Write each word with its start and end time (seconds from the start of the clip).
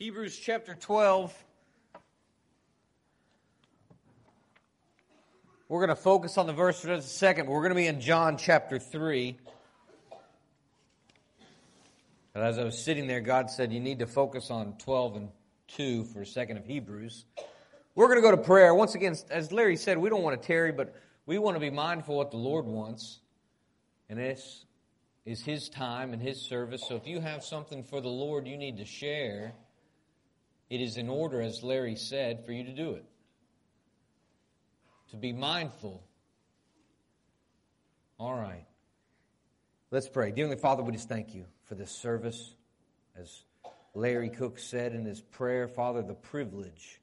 Hebrews 0.00 0.34
chapter 0.34 0.74
12. 0.74 1.30
We're 5.68 5.78
going 5.78 5.94
to 5.94 5.94
focus 5.94 6.38
on 6.38 6.46
the 6.46 6.54
verse 6.54 6.80
for 6.80 6.86
just 6.86 7.06
a 7.06 7.10
second. 7.10 7.44
but 7.44 7.52
We're 7.52 7.60
going 7.60 7.72
to 7.72 7.76
be 7.76 7.86
in 7.86 8.00
John 8.00 8.38
chapter 8.38 8.78
3. 8.78 9.36
But 12.32 12.42
as 12.42 12.58
I 12.58 12.64
was 12.64 12.82
sitting 12.82 13.08
there, 13.08 13.20
God 13.20 13.50
said, 13.50 13.74
You 13.74 13.80
need 13.80 13.98
to 13.98 14.06
focus 14.06 14.50
on 14.50 14.72
12 14.78 15.16
and 15.16 15.28
2 15.68 16.04
for 16.04 16.22
a 16.22 16.26
second 16.26 16.56
of 16.56 16.64
Hebrews. 16.64 17.26
We're 17.94 18.06
going 18.06 18.16
to 18.16 18.22
go 18.22 18.30
to 18.30 18.38
prayer. 18.38 18.74
Once 18.74 18.94
again, 18.94 19.14
as 19.30 19.52
Larry 19.52 19.76
said, 19.76 19.98
we 19.98 20.08
don't 20.08 20.22
want 20.22 20.40
to 20.40 20.46
tarry, 20.46 20.72
but 20.72 20.94
we 21.26 21.36
want 21.36 21.56
to 21.56 21.60
be 21.60 21.68
mindful 21.68 22.16
what 22.16 22.30
the 22.30 22.38
Lord 22.38 22.64
wants. 22.64 23.18
And 24.08 24.18
this 24.18 24.64
is 25.26 25.42
His 25.42 25.68
time 25.68 26.14
and 26.14 26.22
His 26.22 26.40
service. 26.40 26.88
So 26.88 26.96
if 26.96 27.06
you 27.06 27.20
have 27.20 27.44
something 27.44 27.84
for 27.84 28.00
the 28.00 28.08
Lord 28.08 28.46
you 28.46 28.56
need 28.56 28.78
to 28.78 28.86
share, 28.86 29.52
it 30.70 30.80
is 30.80 30.96
in 30.96 31.08
order, 31.08 31.42
as 31.42 31.64
Larry 31.64 31.96
said, 31.96 32.46
for 32.46 32.52
you 32.52 32.64
to 32.64 32.72
do 32.72 32.94
it. 32.94 33.04
To 35.10 35.16
be 35.16 35.32
mindful. 35.32 36.04
All 38.18 38.34
right. 38.34 38.66
Let's 39.90 40.08
pray. 40.08 40.30
Dearly 40.30 40.56
Father, 40.56 40.84
we 40.84 40.92
just 40.92 41.08
thank 41.08 41.34
you 41.34 41.46
for 41.64 41.74
this 41.74 41.90
service. 41.90 42.54
As 43.16 43.42
Larry 43.94 44.30
Cook 44.30 44.60
said 44.60 44.94
in 44.94 45.04
his 45.04 45.20
prayer, 45.20 45.66
Father, 45.66 46.02
the 46.02 46.14
privilege. 46.14 47.00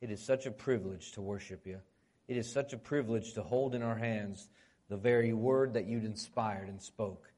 It 0.00 0.10
is 0.10 0.20
such 0.20 0.46
a 0.46 0.50
privilege 0.50 1.12
to 1.12 1.22
worship 1.22 1.64
you. 1.64 1.80
It 2.26 2.36
is 2.36 2.50
such 2.50 2.72
a 2.72 2.78
privilege 2.78 3.34
to 3.34 3.42
hold 3.42 3.76
in 3.76 3.82
our 3.82 3.94
hands 3.94 4.48
the 4.88 4.96
very 4.96 5.32
word 5.32 5.74
that 5.74 5.86
you'd 5.86 6.04
inspired 6.04 6.68
and 6.68 6.82
spoke. 6.82 7.30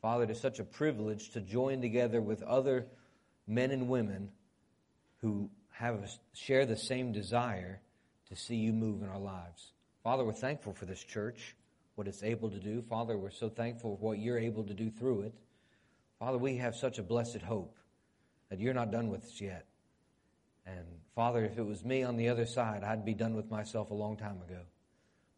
Father, 0.00 0.24
it 0.24 0.30
is 0.30 0.40
such 0.40 0.60
a 0.60 0.64
privilege 0.64 1.30
to 1.30 1.40
join 1.40 1.80
together 1.80 2.20
with 2.20 2.42
other 2.44 2.86
men 3.48 3.72
and 3.72 3.88
women 3.88 4.30
who 5.20 5.50
have 5.72 6.08
share 6.32 6.66
the 6.66 6.76
same 6.76 7.12
desire 7.12 7.80
to 8.28 8.36
see 8.36 8.56
you 8.56 8.72
move 8.72 9.02
in 9.02 9.08
our 9.08 9.18
lives. 9.18 9.72
Father, 10.02 10.24
we're 10.24 10.32
thankful 10.32 10.72
for 10.72 10.86
this 10.86 11.02
church, 11.02 11.56
what 11.94 12.06
it's 12.06 12.22
able 12.22 12.50
to 12.50 12.58
do. 12.58 12.82
Father, 12.82 13.16
we're 13.16 13.30
so 13.30 13.48
thankful 13.48 13.96
for 13.96 14.08
what 14.08 14.18
you're 14.18 14.38
able 14.38 14.64
to 14.64 14.74
do 14.74 14.90
through 14.90 15.22
it. 15.22 15.34
Father, 16.18 16.38
we 16.38 16.56
have 16.56 16.74
such 16.74 16.98
a 16.98 17.02
blessed 17.02 17.42
hope 17.42 17.76
that 18.48 18.60
you're 18.60 18.74
not 18.74 18.90
done 18.90 19.08
with 19.08 19.24
us 19.24 19.40
yet. 19.40 19.66
And 20.66 20.84
Father, 21.14 21.44
if 21.44 21.58
it 21.58 21.66
was 21.66 21.84
me 21.84 22.02
on 22.02 22.16
the 22.16 22.28
other 22.28 22.46
side, 22.46 22.82
I'd 22.82 23.04
be 23.04 23.14
done 23.14 23.34
with 23.34 23.50
myself 23.50 23.90
a 23.90 23.94
long 23.94 24.16
time 24.16 24.40
ago. 24.42 24.60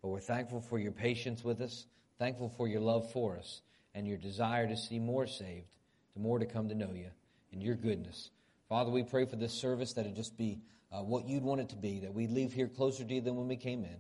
But 0.03 0.09
we're 0.09 0.21
thankful 0.21 0.61
for 0.61 0.79
your 0.79 0.93
patience 0.93 1.43
with 1.43 1.61
us, 1.61 1.87
thankful 2.19 2.53
for 2.57 2.69
your 2.69 2.81
love 2.81 3.11
for 3.13 3.37
us, 3.37 3.61
and 3.95 4.07
your 4.07 4.17
desire 4.17 4.69
to 4.69 4.77
see 4.77 4.99
more 4.99 5.27
saved, 5.27 5.75
to 6.15 6.21
more 6.21 6.39
to 6.39 6.47
come 6.47 6.69
to 6.69 6.75
know 6.75 6.93
you, 6.93 7.11
and 7.53 7.63
your 7.63 7.75
goodness. 7.75 8.31
Father, 8.69 8.91
we 8.91 9.03
pray 9.03 9.25
for 9.25 9.37
this 9.37 9.53
service 9.53 9.95
that 9.95 10.07
it 10.07 10.15
just 10.15 10.37
be 10.37 10.61
uh, 10.93 11.03
what 11.03 11.27
you'd 11.27 11.43
want 11.43 11.61
it 11.61 11.69
to 11.71 11.77
be, 11.77 12.01
that 12.01 12.13
we 12.13 12.27
leave 12.27 12.53
here 12.53 12.69
closer 12.69 13.05
to 13.05 13.15
you 13.15 13.21
than 13.21 13.37
when 13.37 13.49
we 13.49 13.57
came 13.57 13.85
in. 13.85 13.97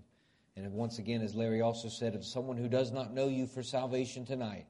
And 0.56 0.72
once 0.72 0.98
again, 0.98 1.22
as 1.22 1.34
Larry 1.34 1.60
also 1.60 1.88
said, 1.88 2.14
if 2.14 2.24
someone 2.24 2.56
who 2.56 2.68
does 2.68 2.90
not 2.90 3.14
know 3.14 3.28
you 3.28 3.46
for 3.46 3.62
salvation 3.62 4.24
tonight, 4.24 4.66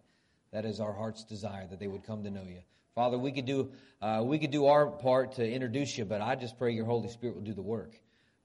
that 0.52 0.64
is 0.64 0.80
our 0.80 0.92
heart's 0.92 1.24
desire, 1.24 1.66
that 1.66 1.80
they 1.80 1.86
would 1.86 2.04
come 2.04 2.22
to 2.24 2.30
know 2.30 2.42
you. 2.42 2.60
Father, 2.94 3.18
we 3.18 3.32
could 3.32 3.46
do, 3.46 3.70
uh, 4.02 4.22
we 4.24 4.38
could 4.38 4.50
do 4.50 4.66
our 4.66 4.86
part 4.86 5.32
to 5.32 5.48
introduce 5.48 5.96
you, 5.96 6.04
but 6.04 6.20
I 6.20 6.34
just 6.34 6.58
pray 6.58 6.72
your 6.72 6.84
Holy 6.84 7.08
Spirit 7.08 7.36
will 7.36 7.42
do 7.42 7.54
the 7.54 7.62
work, 7.62 7.92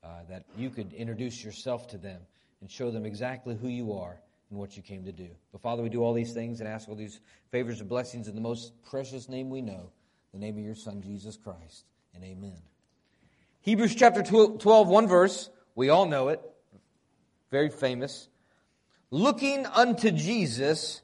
uh, 0.04 0.08
that 0.30 0.44
you 0.56 0.70
could 0.70 0.94
introduce 0.94 1.44
yourself 1.44 1.88
to 1.90 1.98
them 1.98 2.22
and 2.62 2.70
show 2.70 2.92
them 2.92 3.06
exactly 3.06 3.56
who 3.56 3.68
you 3.68 3.94
are 3.94 4.20
and 4.50 4.60
what 4.60 4.78
you 4.78 4.84
came 4.84 5.04
to 5.06 5.12
do. 5.12 5.30
But 5.52 5.62
Father, 5.62 5.84
we 5.84 5.90
do 5.90 6.04
all 6.04 6.14
these 6.14 6.34
things 6.34 6.60
and 6.60 6.70
ask 6.70 6.88
all 6.88 6.96
these 6.96 7.20
favors 7.52 7.80
and 7.80 7.90
blessings 7.90 8.28
in 8.28 8.36
the 8.36 8.42
most 8.42 8.74
precious 8.84 9.28
name 9.28 9.50
we 9.50 9.62
know, 9.62 9.92
the 10.34 10.40
name 10.40 10.58
of 10.58 10.64
your 10.64 10.76
Son, 10.76 11.02
Jesus 11.02 11.38
Christ. 11.38 11.86
And 12.16 12.24
amen. 12.24 12.58
Hebrews 13.62 13.96
chapter 13.96 14.24
12, 14.24 14.88
one 14.88 15.08
verse. 15.08 15.50
We 15.76 15.90
all 15.90 16.08
know 16.08 16.30
it. 16.30 16.42
Very 17.52 17.70
famous. 17.70 18.28
Looking 19.12 19.66
unto 19.68 20.10
Jesus, 20.12 21.02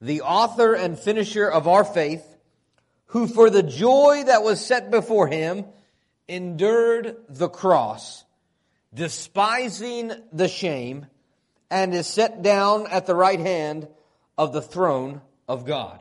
the 0.00 0.22
author 0.22 0.74
and 0.74 0.98
finisher 0.98 1.48
of 1.50 1.66
our 1.66 1.84
faith, 1.84 2.24
who 3.06 3.26
for 3.26 3.50
the 3.50 3.64
joy 3.64 4.22
that 4.26 4.44
was 4.44 4.64
set 4.64 4.90
before 4.90 5.26
him 5.26 5.64
endured 6.28 7.16
the 7.28 7.48
cross, 7.48 8.24
despising 8.94 10.12
the 10.32 10.48
shame, 10.48 11.06
and 11.70 11.94
is 11.94 12.06
set 12.06 12.42
down 12.42 12.86
at 12.86 13.06
the 13.06 13.14
right 13.14 13.40
hand 13.40 13.88
of 14.36 14.52
the 14.52 14.62
throne 14.62 15.20
of 15.48 15.66
God. 15.66 15.98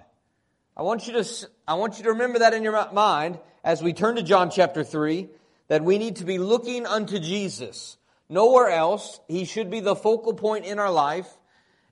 I 0.76 0.84
want 0.84 1.08
you 1.08 1.14
to, 1.14 1.50
I 1.68 1.74
want 1.74 1.98
you 1.98 2.06
to 2.06 2.12
remember 2.12 2.40
that 2.40 2.54
in 2.54 2.64
your 2.64 2.92
mind 2.94 3.40
as 3.62 3.84
we 3.84 3.92
turn 3.92 4.16
to 4.16 4.24
John 4.24 4.50
chapter 4.50 4.86
3, 4.86 5.28
that 5.68 5.84
we 5.84 5.98
need 5.98 6.18
to 6.18 6.24
be 6.24 6.38
looking 6.38 6.86
unto 6.86 7.20
Jesus. 7.20 7.98
Nowhere 8.30 8.70
else. 8.70 9.20
He 9.28 9.44
should 9.44 9.70
be 9.70 9.82
the 9.82 9.96
focal 9.96 10.34
point 10.34 10.66
in 10.66 10.80
our 10.80 10.92
life. 10.92 11.28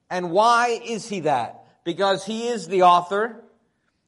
And 0.10 0.32
why 0.32 0.80
is 0.86 1.10
he 1.10 1.22
that? 1.22 1.66
Because 1.84 2.26
he 2.26 2.48
is 2.48 2.70
the 2.70 2.84
author, 2.84 3.44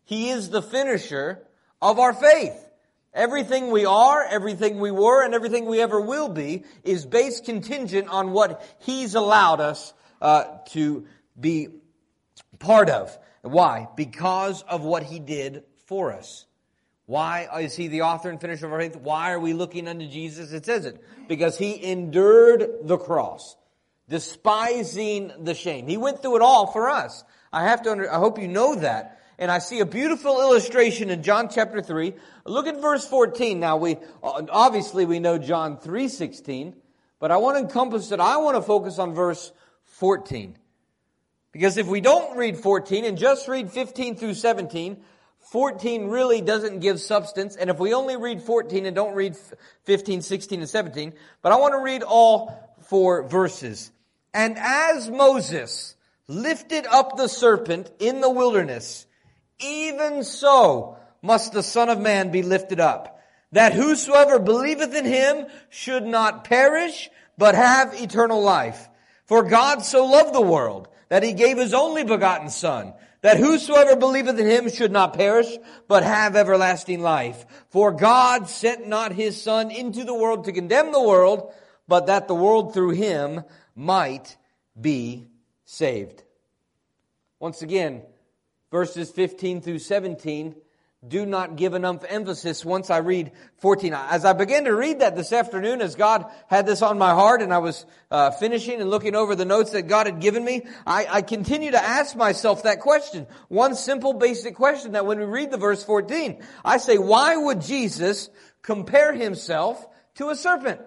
he 0.05 0.29
is 0.29 0.49
the 0.49 0.61
finisher 0.61 1.45
of 1.81 1.99
our 1.99 2.13
faith. 2.13 2.63
Everything 3.13 3.69
we 3.71 3.85
are, 3.85 4.23
everything 4.23 4.79
we 4.79 4.91
were, 4.91 5.25
and 5.25 5.33
everything 5.33 5.65
we 5.65 5.81
ever 5.81 5.99
will 5.99 6.29
be 6.29 6.63
is 6.83 7.05
based 7.05 7.45
contingent 7.45 8.07
on 8.07 8.31
what 8.31 8.63
He's 8.79 9.15
allowed 9.15 9.59
us 9.59 9.93
uh, 10.21 10.59
to 10.69 11.07
be 11.39 11.69
part 12.59 12.89
of. 12.89 13.17
Why? 13.41 13.87
Because 13.95 14.63
of 14.63 14.83
what 14.83 15.03
He 15.03 15.19
did 15.19 15.63
for 15.85 16.13
us. 16.13 16.45
Why 17.05 17.47
is 17.61 17.75
He 17.75 17.87
the 17.87 18.01
author 18.01 18.29
and 18.29 18.39
finisher 18.39 18.65
of 18.65 18.73
our 18.73 18.79
faith? 18.79 18.95
Why 18.97 19.31
are 19.31 19.39
we 19.39 19.53
looking 19.53 19.87
unto 19.87 20.07
Jesus? 20.07 20.51
It 20.51 20.65
says 20.65 20.85
it. 20.85 21.01
Because 21.27 21.57
He 21.57 21.83
endured 21.91 22.67
the 22.83 22.97
cross, 22.97 23.55
despising 24.09 25.31
the 25.39 25.55
shame. 25.55 25.87
He 25.87 25.97
went 25.97 26.21
through 26.21 26.37
it 26.37 26.41
all 26.41 26.67
for 26.67 26.89
us. 26.89 27.23
I 27.53 27.63
have 27.63 27.83
to, 27.83 27.91
under, 27.91 28.11
I 28.11 28.17
hope 28.17 28.39
you 28.39 28.47
know 28.47 28.75
that 28.75 29.17
and 29.39 29.51
I 29.51 29.59
see 29.59 29.79
a 29.79 29.85
beautiful 29.85 30.41
illustration 30.41 31.09
in 31.09 31.21
John 31.21 31.49
chapter 31.49 31.81
3. 31.81 32.13
Look 32.45 32.67
at 32.67 32.81
verse 32.81 33.07
14. 33.07 33.59
Now 33.59 33.77
we, 33.77 33.97
obviously 34.23 35.05
we 35.05 35.19
know 35.19 35.37
John 35.37 35.77
3.16, 35.77 36.73
but 37.19 37.31
I 37.31 37.37
want 37.37 37.57
to 37.57 37.61
encompass 37.61 38.11
it. 38.11 38.19
I 38.19 38.37
want 38.37 38.55
to 38.55 38.61
focus 38.61 38.99
on 38.99 39.13
verse 39.13 39.51
14. 39.85 40.57
Because 41.57 41.77
if 41.77 41.87
we 41.87 42.01
don't 42.01 42.37
read 42.37 42.55
14 42.55 43.03
and 43.03 43.17
just 43.17 43.47
read 43.47 43.71
15 43.71 44.15
through 44.15 44.35
17, 44.35 44.95
14 45.39 46.05
really 46.05 46.39
doesn't 46.39 46.81
give 46.81 46.99
substance. 46.99 47.55
And 47.55 47.71
if 47.71 47.79
we 47.79 47.95
only 47.95 48.15
read 48.15 48.43
14 48.43 48.85
and 48.85 48.95
don't 48.95 49.15
read 49.15 49.35
15, 49.85 50.21
16, 50.21 50.59
and 50.59 50.69
17, 50.69 51.13
but 51.41 51.51
I 51.51 51.55
want 51.55 51.73
to 51.73 51.79
read 51.79 52.03
all 52.03 52.75
four 52.81 53.23
verses. 53.23 53.89
And 54.35 54.55
as 54.59 55.09
Moses 55.09 55.95
lifted 56.27 56.85
up 56.85 57.17
the 57.17 57.27
serpent 57.27 57.89
in 57.97 58.21
the 58.21 58.29
wilderness, 58.29 59.07
even 59.59 60.23
so 60.23 60.99
must 61.23 61.53
the 61.53 61.63
Son 61.63 61.89
of 61.89 61.99
Man 61.99 62.29
be 62.29 62.43
lifted 62.43 62.79
up, 62.79 63.19
that 63.53 63.73
whosoever 63.73 64.37
believeth 64.37 64.93
in 64.93 65.05
him 65.05 65.47
should 65.71 66.05
not 66.05 66.43
perish, 66.43 67.09
but 67.35 67.55
have 67.55 67.99
eternal 67.99 68.43
life. 68.43 68.89
For 69.25 69.41
God 69.41 69.83
so 69.83 70.05
loved 70.05 70.35
the 70.35 70.41
world 70.41 70.89
that 71.09 71.23
he 71.23 71.33
gave 71.33 71.57
his 71.57 71.73
only 71.73 72.03
begotten 72.03 72.49
Son, 72.49 72.93
that 73.21 73.37
whosoever 73.37 73.95
believeth 73.95 74.39
in 74.39 74.45
him 74.45 74.69
should 74.69 74.91
not 74.91 75.13
perish, 75.13 75.57
but 75.87 76.03
have 76.03 76.35
everlasting 76.35 77.01
life. 77.01 77.45
For 77.69 77.91
God 77.91 78.49
sent 78.49 78.87
not 78.87 79.13
his 79.13 79.41
Son 79.41 79.71
into 79.71 80.03
the 80.03 80.13
world 80.13 80.45
to 80.45 80.51
condemn 80.51 80.91
the 80.91 81.01
world, 81.01 81.51
but 81.87 82.07
that 82.07 82.27
the 82.27 82.35
world 82.35 82.73
through 82.73 82.91
him 82.91 83.43
might 83.75 84.37
be 84.79 85.27
saved. 85.65 86.23
Once 87.39 87.61
again, 87.61 88.01
verses 88.71 89.11
15 89.11 89.61
through 89.61 89.79
17 89.79 90.55
do 91.05 91.27
not 91.27 91.57
give 91.57 91.75
enough 91.75 92.03
emphasis 92.07 92.65
once 92.65 92.89
I 92.89 92.97
read 92.97 93.31
14. 93.59 93.93
As 93.93 94.25
I 94.25 94.33
began 94.33 94.63
to 94.63 94.75
read 94.75 94.99
that 94.99 95.15
this 95.15 95.31
afternoon, 95.31 95.81
as 95.81 95.93
God 95.95 96.25
had 96.47 96.65
this 96.65 96.81
on 96.81 96.97
my 96.97 97.11
heart 97.11 97.43
and 97.43 97.53
I 97.53 97.59
was 97.59 97.85
uh, 98.09 98.31
finishing 98.31 98.81
and 98.81 98.89
looking 98.89 99.15
over 99.15 99.35
the 99.35 99.45
notes 99.45 99.71
that 99.71 99.83
God 99.83 100.07
had 100.07 100.19
given 100.19 100.43
me, 100.43 100.65
I, 100.87 101.05
I 101.07 101.21
continue 101.21 101.71
to 101.71 101.81
ask 101.81 102.15
myself 102.15 102.63
that 102.63 102.79
question. 102.79 103.27
One 103.47 103.75
simple 103.75 104.13
basic 104.13 104.55
question 104.55 104.93
that 104.93 105.05
when 105.05 105.19
we 105.19 105.25
read 105.25 105.51
the 105.51 105.57
verse 105.57 105.83
14, 105.83 106.41
I 106.65 106.77
say, 106.77 106.97
why 106.97 107.37
would 107.37 107.61
Jesus 107.61 108.31
compare 108.63 109.13
himself 109.13 109.85
to 110.15 110.29
a 110.29 110.35
serpent? 110.35 110.81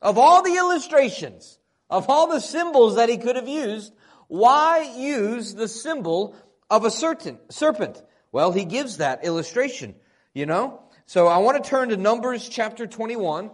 Of 0.00 0.16
all 0.16 0.42
the 0.42 0.54
illustrations, 0.54 1.58
of 1.90 2.08
all 2.08 2.28
the 2.28 2.40
symbols 2.40 2.96
that 2.96 3.10
he 3.10 3.18
could 3.18 3.36
have 3.36 3.48
used, 3.48 3.92
why 4.28 4.94
use 4.96 5.54
the 5.54 5.68
symbol 5.68 6.34
of 6.70 6.86
a 6.86 6.90
certain 6.90 7.38
serpent? 7.50 8.02
Well, 8.34 8.50
he 8.50 8.64
gives 8.64 8.96
that 8.96 9.24
illustration, 9.24 9.94
you 10.32 10.44
know? 10.44 10.82
So 11.06 11.28
I 11.28 11.38
want 11.38 11.62
to 11.62 11.70
turn 11.70 11.90
to 11.90 11.96
Numbers 11.96 12.48
chapter 12.48 12.84
21. 12.84 13.48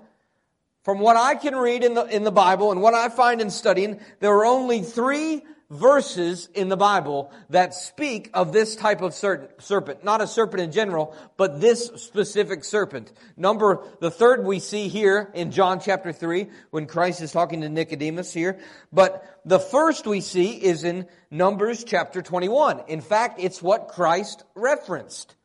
From 0.85 1.01
what 1.01 1.19
I 1.19 1.35
can 1.35 1.55
read 1.55 1.85
in 1.85 1.93
the, 1.93 2.07
in 2.07 2.25
the 2.25 2.33
Bible 2.33 2.73
and 2.73 2.81
what 2.81 2.95
I 2.95 3.11
find 3.11 3.43
in 3.43 3.51
studying, 3.51 4.01
there 4.21 4.35
are 4.39 4.47
only 4.47 4.81
three 4.81 5.43
verses 5.71 6.49
in 6.55 6.69
the 6.69 6.77
Bible 6.77 7.31
that 7.51 7.75
speak 7.75 8.29
of 8.35 8.53
this 8.53 8.75
type 8.75 9.03
of 9.03 9.15
serpent. 9.15 10.05
Not 10.05 10.21
a 10.21 10.27
serpent 10.27 10.61
in 10.63 10.73
general, 10.73 11.17
but 11.37 11.61
this 11.61 11.87
specific 11.97 12.65
serpent. 12.65 13.13
Number, 13.37 13.85
the 14.01 14.11
third 14.11 14.45
we 14.45 14.59
see 14.59 14.89
here 14.89 15.31
in 15.33 15.53
John 15.53 15.81
chapter 15.81 16.13
3 16.13 16.49
when 16.71 16.87
Christ 16.87 17.23
is 17.23 17.33
talking 17.33 17.61
to 17.61 17.69
Nicodemus 17.69 18.33
here. 18.33 18.59
But 18.93 19.25
the 19.45 19.61
first 19.61 20.07
we 20.07 20.21
see 20.21 20.51
is 20.53 20.85
in 20.85 21.07
Numbers 21.31 21.85
chapter 21.85 22.21
21. 22.21 22.83
In 22.89 23.01
fact, 23.01 23.39
it's 23.41 23.63
what 23.63 23.89
Christ 23.89 24.45
referenced. 24.55 25.37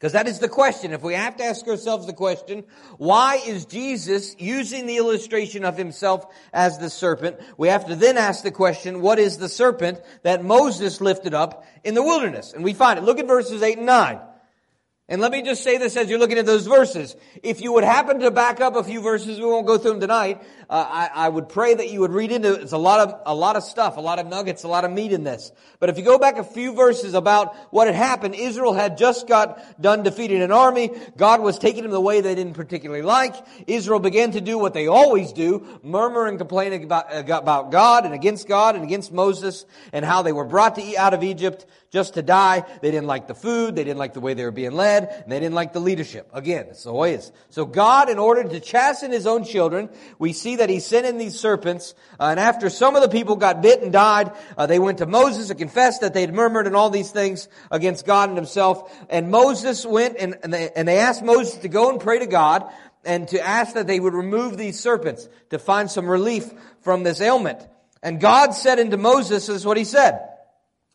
Because 0.00 0.14
that 0.14 0.28
is 0.28 0.38
the 0.38 0.48
question. 0.48 0.94
If 0.94 1.02
we 1.02 1.12
have 1.12 1.36
to 1.36 1.44
ask 1.44 1.68
ourselves 1.68 2.06
the 2.06 2.14
question, 2.14 2.64
why 2.96 3.38
is 3.46 3.66
Jesus 3.66 4.34
using 4.38 4.86
the 4.86 4.96
illustration 4.96 5.62
of 5.62 5.76
himself 5.76 6.24
as 6.54 6.78
the 6.78 6.88
serpent? 6.88 7.38
We 7.58 7.68
have 7.68 7.86
to 7.86 7.96
then 7.96 8.16
ask 8.16 8.42
the 8.42 8.50
question, 8.50 9.02
what 9.02 9.18
is 9.18 9.36
the 9.36 9.50
serpent 9.50 10.00
that 10.22 10.42
Moses 10.42 11.02
lifted 11.02 11.34
up 11.34 11.66
in 11.84 11.92
the 11.92 12.02
wilderness? 12.02 12.54
And 12.54 12.64
we 12.64 12.72
find 12.72 12.98
it. 12.98 13.02
Look 13.02 13.18
at 13.18 13.26
verses 13.26 13.62
8 13.62 13.76
and 13.76 13.86
9. 13.86 14.20
And 15.10 15.20
let 15.20 15.32
me 15.32 15.42
just 15.42 15.64
say 15.64 15.76
this 15.76 15.96
as 15.96 16.08
you're 16.08 16.20
looking 16.20 16.38
at 16.38 16.46
those 16.46 16.68
verses. 16.68 17.16
If 17.42 17.60
you 17.60 17.72
would 17.72 17.82
happen 17.82 18.20
to 18.20 18.30
back 18.30 18.60
up 18.60 18.76
a 18.76 18.84
few 18.84 19.00
verses, 19.00 19.40
we 19.40 19.44
won't 19.44 19.66
go 19.66 19.76
through 19.76 19.90
them 19.90 20.00
tonight. 20.00 20.40
Uh, 20.70 20.86
I, 20.88 21.10
I, 21.26 21.28
would 21.28 21.48
pray 21.48 21.74
that 21.74 21.90
you 21.90 21.98
would 21.98 22.12
read 22.12 22.30
into 22.30 22.54
it. 22.54 22.62
It's 22.62 22.70
a 22.70 22.78
lot 22.78 23.00
of 23.00 23.20
a 23.26 23.34
lot 23.34 23.56
of 23.56 23.64
stuff, 23.64 23.96
a 23.96 24.00
lot 24.00 24.20
of 24.20 24.28
nuggets, 24.28 24.62
a 24.62 24.68
lot 24.68 24.84
of 24.84 24.92
meat 24.92 25.10
in 25.10 25.24
this. 25.24 25.50
But 25.80 25.90
if 25.90 25.98
you 25.98 26.04
go 26.04 26.16
back 26.16 26.38
a 26.38 26.44
few 26.44 26.74
verses 26.74 27.14
about 27.14 27.56
what 27.72 27.88
had 27.88 27.96
happened, 27.96 28.36
Israel 28.36 28.72
had 28.72 28.96
just 28.96 29.26
got 29.26 29.82
done 29.82 30.04
defeating 30.04 30.42
an 30.42 30.52
army. 30.52 30.90
God 31.16 31.40
was 31.40 31.58
taking 31.58 31.82
them 31.82 31.90
the 31.90 32.00
way 32.00 32.20
they 32.20 32.36
didn't 32.36 32.54
particularly 32.54 33.02
like. 33.02 33.34
Israel 33.66 33.98
began 33.98 34.30
to 34.30 34.40
do 34.40 34.58
what 34.58 34.74
they 34.74 34.86
always 34.86 35.32
do: 35.32 35.66
murmur 35.82 36.28
and 36.28 36.38
complain 36.38 36.84
about, 36.84 37.06
about 37.28 37.72
God 37.72 38.04
and 38.04 38.14
against 38.14 38.46
God 38.46 38.76
and 38.76 38.84
against 38.84 39.10
Moses 39.10 39.66
and 39.92 40.04
how 40.04 40.22
they 40.22 40.32
were 40.32 40.44
brought 40.44 40.76
to 40.76 40.96
out 40.96 41.14
of 41.14 41.24
Egypt 41.24 41.66
just 41.90 42.14
to 42.14 42.22
die. 42.22 42.64
They 42.80 42.90
didn't 42.90 43.08
like 43.08 43.26
the 43.26 43.34
food. 43.34 43.74
They 43.74 43.82
didn't 43.82 43.98
like 43.98 44.14
the 44.14 44.20
way 44.20 44.34
they 44.34 44.44
were 44.44 44.52
being 44.52 44.72
led. 44.72 45.08
And 45.08 45.30
they 45.30 45.40
didn't 45.40 45.54
like 45.54 45.72
the 45.72 45.80
leadership. 45.80 46.30
Again, 46.32 46.66
it's 46.70 46.84
the 46.84 46.92
way 46.92 47.14
it 47.14 47.20
is. 47.20 47.32
So 47.50 47.66
God, 47.66 48.08
in 48.08 48.18
order 48.18 48.44
to 48.44 48.60
chasten 48.60 49.10
His 49.10 49.26
own 49.26 49.44
children, 49.44 49.90
we 50.18 50.32
see 50.32 50.56
that 50.56 50.70
He 50.70 50.78
sent 50.78 51.04
in 51.04 51.18
these 51.18 51.38
serpents. 51.38 51.94
Uh, 52.18 52.28
and 52.30 52.40
after 52.40 52.70
some 52.70 52.94
of 52.94 53.02
the 53.02 53.08
people 53.08 53.34
got 53.34 53.60
bit 53.60 53.82
and 53.82 53.92
died, 53.92 54.32
uh, 54.56 54.66
they 54.66 54.78
went 54.78 54.98
to 54.98 55.06
Moses 55.06 55.50
and 55.50 55.58
confessed 55.58 56.02
that 56.02 56.14
they 56.14 56.20
had 56.20 56.32
murmured 56.32 56.68
and 56.68 56.76
all 56.76 56.90
these 56.90 57.10
things 57.10 57.48
against 57.72 58.06
God 58.06 58.28
and 58.28 58.38
Himself. 58.38 58.92
And 59.10 59.30
Moses 59.30 59.84
went 59.84 60.16
and, 60.18 60.38
and, 60.44 60.54
they, 60.54 60.70
and 60.76 60.86
they 60.86 60.98
asked 60.98 61.24
Moses 61.24 61.56
to 61.58 61.68
go 61.68 61.90
and 61.90 62.00
pray 62.00 62.20
to 62.20 62.26
God 62.26 62.70
and 63.04 63.26
to 63.28 63.44
ask 63.44 63.74
that 63.74 63.88
they 63.88 63.98
would 63.98 64.14
remove 64.14 64.56
these 64.56 64.78
serpents 64.78 65.28
to 65.48 65.58
find 65.58 65.90
some 65.90 66.06
relief 66.06 66.48
from 66.82 67.02
this 67.02 67.20
ailment. 67.20 67.66
And 68.00 68.20
God 68.20 68.54
said 68.54 68.78
unto 68.78 68.96
Moses, 68.96 69.46
this 69.46 69.56
is 69.56 69.66
what 69.66 69.76
He 69.76 69.84
said. 69.84 70.29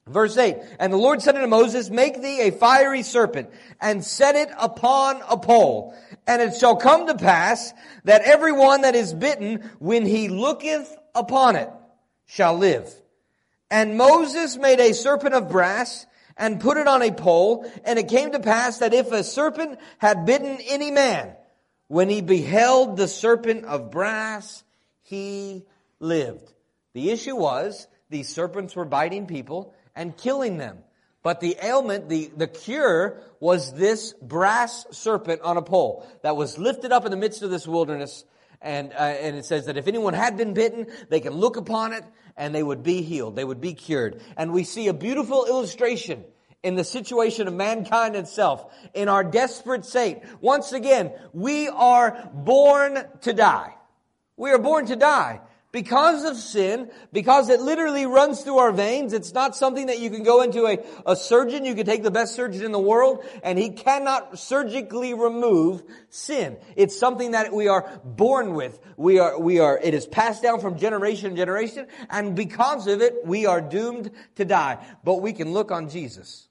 Verse 0.08 0.38
8, 0.38 0.58
And 0.80 0.94
the 0.94 0.98
Lord 0.98 1.22
said 1.24 1.36
unto 1.36 1.48
Moses, 1.48 1.90
Make 1.90 2.22
thee 2.22 2.42
a 2.42 2.52
fiery 2.52 3.02
serpent, 3.02 3.50
and 3.82 4.06
set 4.06 4.36
it 4.36 4.50
upon 4.58 5.22
a 5.28 5.36
pole. 5.36 5.96
And 6.28 6.44
it 6.44 6.56
shall 6.56 6.76
come 6.76 7.08
to 7.08 7.16
pass, 7.16 7.74
that 8.04 8.22
every 8.22 8.52
one 8.52 8.82
that 8.82 8.94
is 8.94 9.16
bitten, 9.16 9.68
when 9.80 10.06
he 10.06 10.28
looketh 10.30 10.96
upon 11.16 11.56
it, 11.56 11.70
shall 12.28 12.56
live. 12.56 12.94
And 13.72 13.98
Moses 13.98 14.58
made 14.58 14.80
a 14.80 14.94
serpent 14.94 15.34
of 15.34 15.50
brass, 15.50 16.06
and 16.38 16.60
put 16.60 16.78
it 16.78 16.88
on 16.88 17.02
a 17.02 17.12
pole, 17.12 17.70
and 17.84 17.98
it 17.98 18.08
came 18.08 18.32
to 18.32 18.40
pass 18.40 18.80
that 18.80 18.94
if 18.94 19.12
a 19.12 19.24
serpent 19.24 19.80
had 19.98 20.26
bitten 20.26 20.60
any 20.68 20.92
man, 20.92 21.34
when 21.88 22.10
he 22.10 22.22
beheld 22.22 22.96
the 22.96 23.08
serpent 23.08 23.66
of 23.66 23.90
brass, 23.90 24.64
he 25.02 25.66
lived. 26.00 26.54
The 26.94 27.10
issue 27.10 27.36
was, 27.36 27.88
these 28.10 28.30
serpents 28.30 28.76
were 28.76 28.86
biting 28.86 29.26
people, 29.26 29.74
and 29.96 30.16
killing 30.16 30.58
them. 30.58 30.80
But 31.24 31.40
the 31.40 31.58
ailment, 31.62 32.08
the, 32.08 32.32
the 32.38 32.48
cure 32.48 33.20
was 33.40 33.74
this 33.74 34.14
brass 34.22 34.86
serpent 34.92 35.42
on 35.42 35.58
a 35.58 35.62
pole 35.62 36.08
that 36.22 36.36
was 36.36 36.60
lifted 36.60 36.92
up 36.92 37.06
in 37.06 37.12
the 37.12 37.18
midst 37.18 37.42
of 37.42 37.50
this 37.50 37.68
wilderness. 37.68 38.24
And, 38.62 38.94
uh, 38.94 38.98
and 38.98 39.36
it 39.36 39.46
says 39.46 39.66
that 39.66 39.76
if 39.76 39.88
anyone 39.88 40.14
had 40.14 40.38
been 40.38 40.54
bitten, 40.54 40.86
they 41.10 41.20
can 41.20 41.34
look 41.34 41.58
upon 41.58 41.94
it 41.94 42.04
and 42.38 42.54
they 42.54 42.62
would 42.62 42.84
be 42.84 43.02
healed. 43.02 43.36
They 43.36 43.44
would 43.44 43.60
be 43.60 43.74
cured. 43.74 44.22
And 44.38 44.54
we 44.54 44.64
see 44.64 44.88
a 44.88 44.94
beautiful 44.94 45.46
illustration 45.46 46.24
in 46.62 46.76
the 46.76 46.84
situation 46.84 47.48
of 47.48 47.54
mankind 47.54 48.16
itself, 48.16 48.66
in 48.94 49.08
our 49.08 49.24
desperate 49.24 49.86
state. 49.86 50.22
Once 50.42 50.74
again, 50.74 51.12
we 51.34 51.68
are 51.70 52.30
born 52.34 53.04
to 53.22 53.34
die. 53.34 53.74
We 54.38 54.52
are 54.52 54.60
born 54.60 54.88
to 54.88 54.96
die 54.96 55.42
because 55.76 56.24
of 56.24 56.38
sin, 56.38 56.90
because 57.12 57.50
it 57.50 57.60
literally 57.60 58.06
runs 58.06 58.40
through 58.40 58.60
our 58.60 58.72
veins. 58.72 59.12
It's 59.12 59.34
not 59.34 59.58
something 59.58 59.88
that 59.88 60.00
you 60.00 60.10
can 60.10 60.24
go 60.24 60.42
into 60.42 60.68
a, 60.68 60.78
a 61.06 61.18
surgeon. 61.18 61.66
You 61.66 61.76
can 61.76 61.86
take 61.86 62.02
the 62.02 62.12
best 62.12 62.34
surgeon 62.34 62.64
in 62.64 62.72
the 62.72 62.80
world 62.80 63.26
and 63.44 63.60
he 63.60 63.72
cannot 63.72 64.40
surgically 64.40 65.14
remove 65.14 65.84
sin. 66.10 66.56
It's 66.78 66.98
something 66.98 67.32
that 67.32 67.52
we 67.52 67.68
are 67.68 68.00
born 68.06 68.54
with. 68.54 68.80
We 68.96 69.20
are, 69.20 69.38
we 69.38 69.60
are, 69.60 69.78
it 69.78 69.94
is 69.94 70.08
passed 70.08 70.42
down 70.42 70.62
from 70.62 70.78
generation 70.78 71.32
to 71.32 71.36
generation 71.36 71.88
and 72.10 72.38
because 72.38 72.88
of 72.88 73.02
it, 73.02 73.26
we 73.26 73.46
are 73.46 73.60
doomed 73.60 74.12
to 74.36 74.46
die. 74.46 74.78
But 75.04 75.16
we 75.16 75.34
can 75.34 75.52
look 75.52 75.72
on 75.72 75.90
Jesus. 75.90 76.48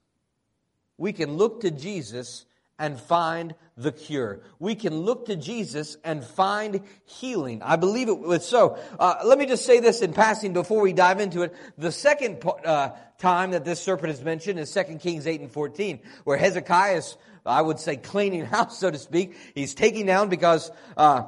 We 0.99 1.15
can 1.15 1.39
look 1.39 1.63
to 1.63 1.71
Jesus 1.71 2.45
and 2.79 3.01
find 3.01 3.55
the 3.77 3.93
cure. 3.93 4.41
We 4.59 4.75
can 4.75 4.95
look 4.95 5.27
to 5.27 5.37
Jesus 5.37 5.97
and 6.05 6.25
find 6.25 6.83
healing. 7.05 7.63
I 7.63 7.77
believe 7.77 8.09
it 8.09 8.19
was 8.19 8.47
so. 8.47 8.79
Uh, 8.99 9.17
let 9.25 9.39
me 9.39 9.47
just 9.47 9.67
say 9.67 9.81
this 9.81 10.01
in 10.01 10.13
passing 10.13 10.53
before 10.53 10.81
we 10.81 10.93
dive 10.93 11.21
into 11.21 11.43
it. 11.43 11.55
The 11.77 11.91
second 11.91 12.45
uh, 12.65 12.91
time 13.19 13.51
that 13.51 13.65
this 13.65 13.81
serpent 13.81 14.13
is 14.13 14.23
mentioned 14.23 14.61
is 14.61 14.73
2 14.73 14.99
Kings 14.99 15.27
8 15.27 15.41
and 15.41 15.51
14, 15.51 16.01
where 16.23 16.37
Hezekiah 16.37 16.99
is, 16.99 17.17
I 17.45 17.63
would 17.63 17.81
say, 17.81 17.97
cleaning 17.97 18.45
house, 18.47 18.79
so 18.79 18.91
to 18.91 18.99
speak. 18.99 19.37
He's 19.55 19.75
taking 19.75 20.07
down 20.07 20.29
because 20.29 20.71
uh, 20.97 21.25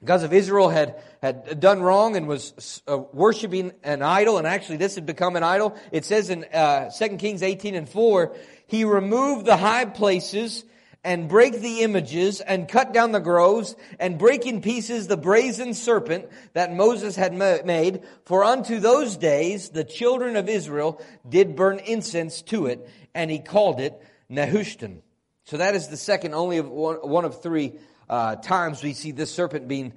because 0.00 0.22
of 0.22 0.34
Israel 0.34 0.68
had, 0.68 1.02
had 1.22 1.60
done 1.60 1.80
wrong 1.80 2.14
and 2.14 2.28
was 2.28 2.82
uh, 2.86 2.98
worshiping 3.14 3.72
an 3.82 4.02
idol, 4.02 4.36
and 4.36 4.46
actually 4.46 4.76
this 4.76 4.96
had 4.96 5.06
become 5.06 5.34
an 5.34 5.42
idol. 5.42 5.78
It 5.92 6.04
says 6.04 6.28
in 6.28 6.44
uh, 6.44 6.90
2 6.90 7.16
Kings 7.16 7.42
18 7.42 7.74
and 7.74 7.88
4, 7.88 8.36
he 8.66 8.84
removed 8.84 9.46
the 9.46 9.56
high 9.56 9.86
places 9.86 10.62
and 11.04 11.28
break 11.28 11.60
the 11.60 11.82
images 11.82 12.40
and 12.40 12.66
cut 12.66 12.92
down 12.92 13.12
the 13.12 13.20
groves 13.20 13.76
and 14.00 14.18
break 14.18 14.46
in 14.46 14.62
pieces 14.62 15.06
the 15.06 15.16
brazen 15.16 15.74
serpent 15.74 16.26
that 16.54 16.74
Moses 16.74 17.14
had 17.14 17.34
made. 17.34 18.02
For 18.24 18.42
unto 18.42 18.80
those 18.80 19.16
days 19.16 19.68
the 19.68 19.84
children 19.84 20.36
of 20.36 20.48
Israel 20.48 21.00
did 21.28 21.54
burn 21.54 21.78
incense 21.78 22.42
to 22.42 22.66
it, 22.66 22.88
and 23.14 23.30
he 23.30 23.38
called 23.38 23.80
it 23.80 24.00
Nehushtan. 24.30 25.02
So 25.44 25.58
that 25.58 25.74
is 25.74 25.88
the 25.88 25.98
second, 25.98 26.34
only 26.34 26.56
of 26.56 26.70
one, 26.70 26.96
one 26.96 27.26
of 27.26 27.42
three 27.42 27.74
uh, 28.08 28.36
times 28.36 28.82
we 28.82 28.94
see 28.94 29.12
this 29.12 29.30
serpent 29.30 29.68
being 29.68 29.92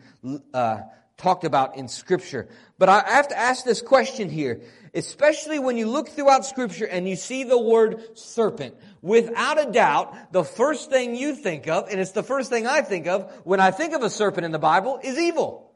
uh, 0.53 0.81
talked 1.17 1.45
about 1.45 1.77
in 1.77 1.87
Scripture. 1.87 2.47
But 2.77 2.89
I 2.89 3.03
have 3.07 3.29
to 3.29 3.37
ask 3.37 3.63
this 3.63 3.81
question 3.81 4.29
here, 4.29 4.61
especially 4.94 5.60
when 5.60 5.77
you 5.77 5.88
look 5.88 6.10
throughout 6.10 6.46
Scripture 6.46 6.86
and 6.86 7.08
you 7.08 7.15
see 7.15 7.44
the 7.44 7.58
word 7.58 8.17
serpent. 8.17 8.75
Without 9.01 9.60
a 9.62 9.72
doubt, 9.72 10.34
the 10.34 10.44
first 10.44 10.89
thing 10.89 11.15
you 11.15 11.36
think 11.36 11.67
of, 11.67 11.89
and 11.89 12.00
it's 12.00 12.12
the 12.12 12.24
first 12.24 12.50
thing 12.50 12.67
I 12.67 12.82
think 12.82 13.08
of 13.08 13.32
when 13.44 13.60
I 13.60 13.72
think 13.72 13.94
of 13.94 14.03
a 14.03 14.10
serpent 14.10 14.46
in 14.46 14.51
the 14.51 14.60
Bible, 14.60 15.00
is 15.03 15.17
evil. 15.17 15.72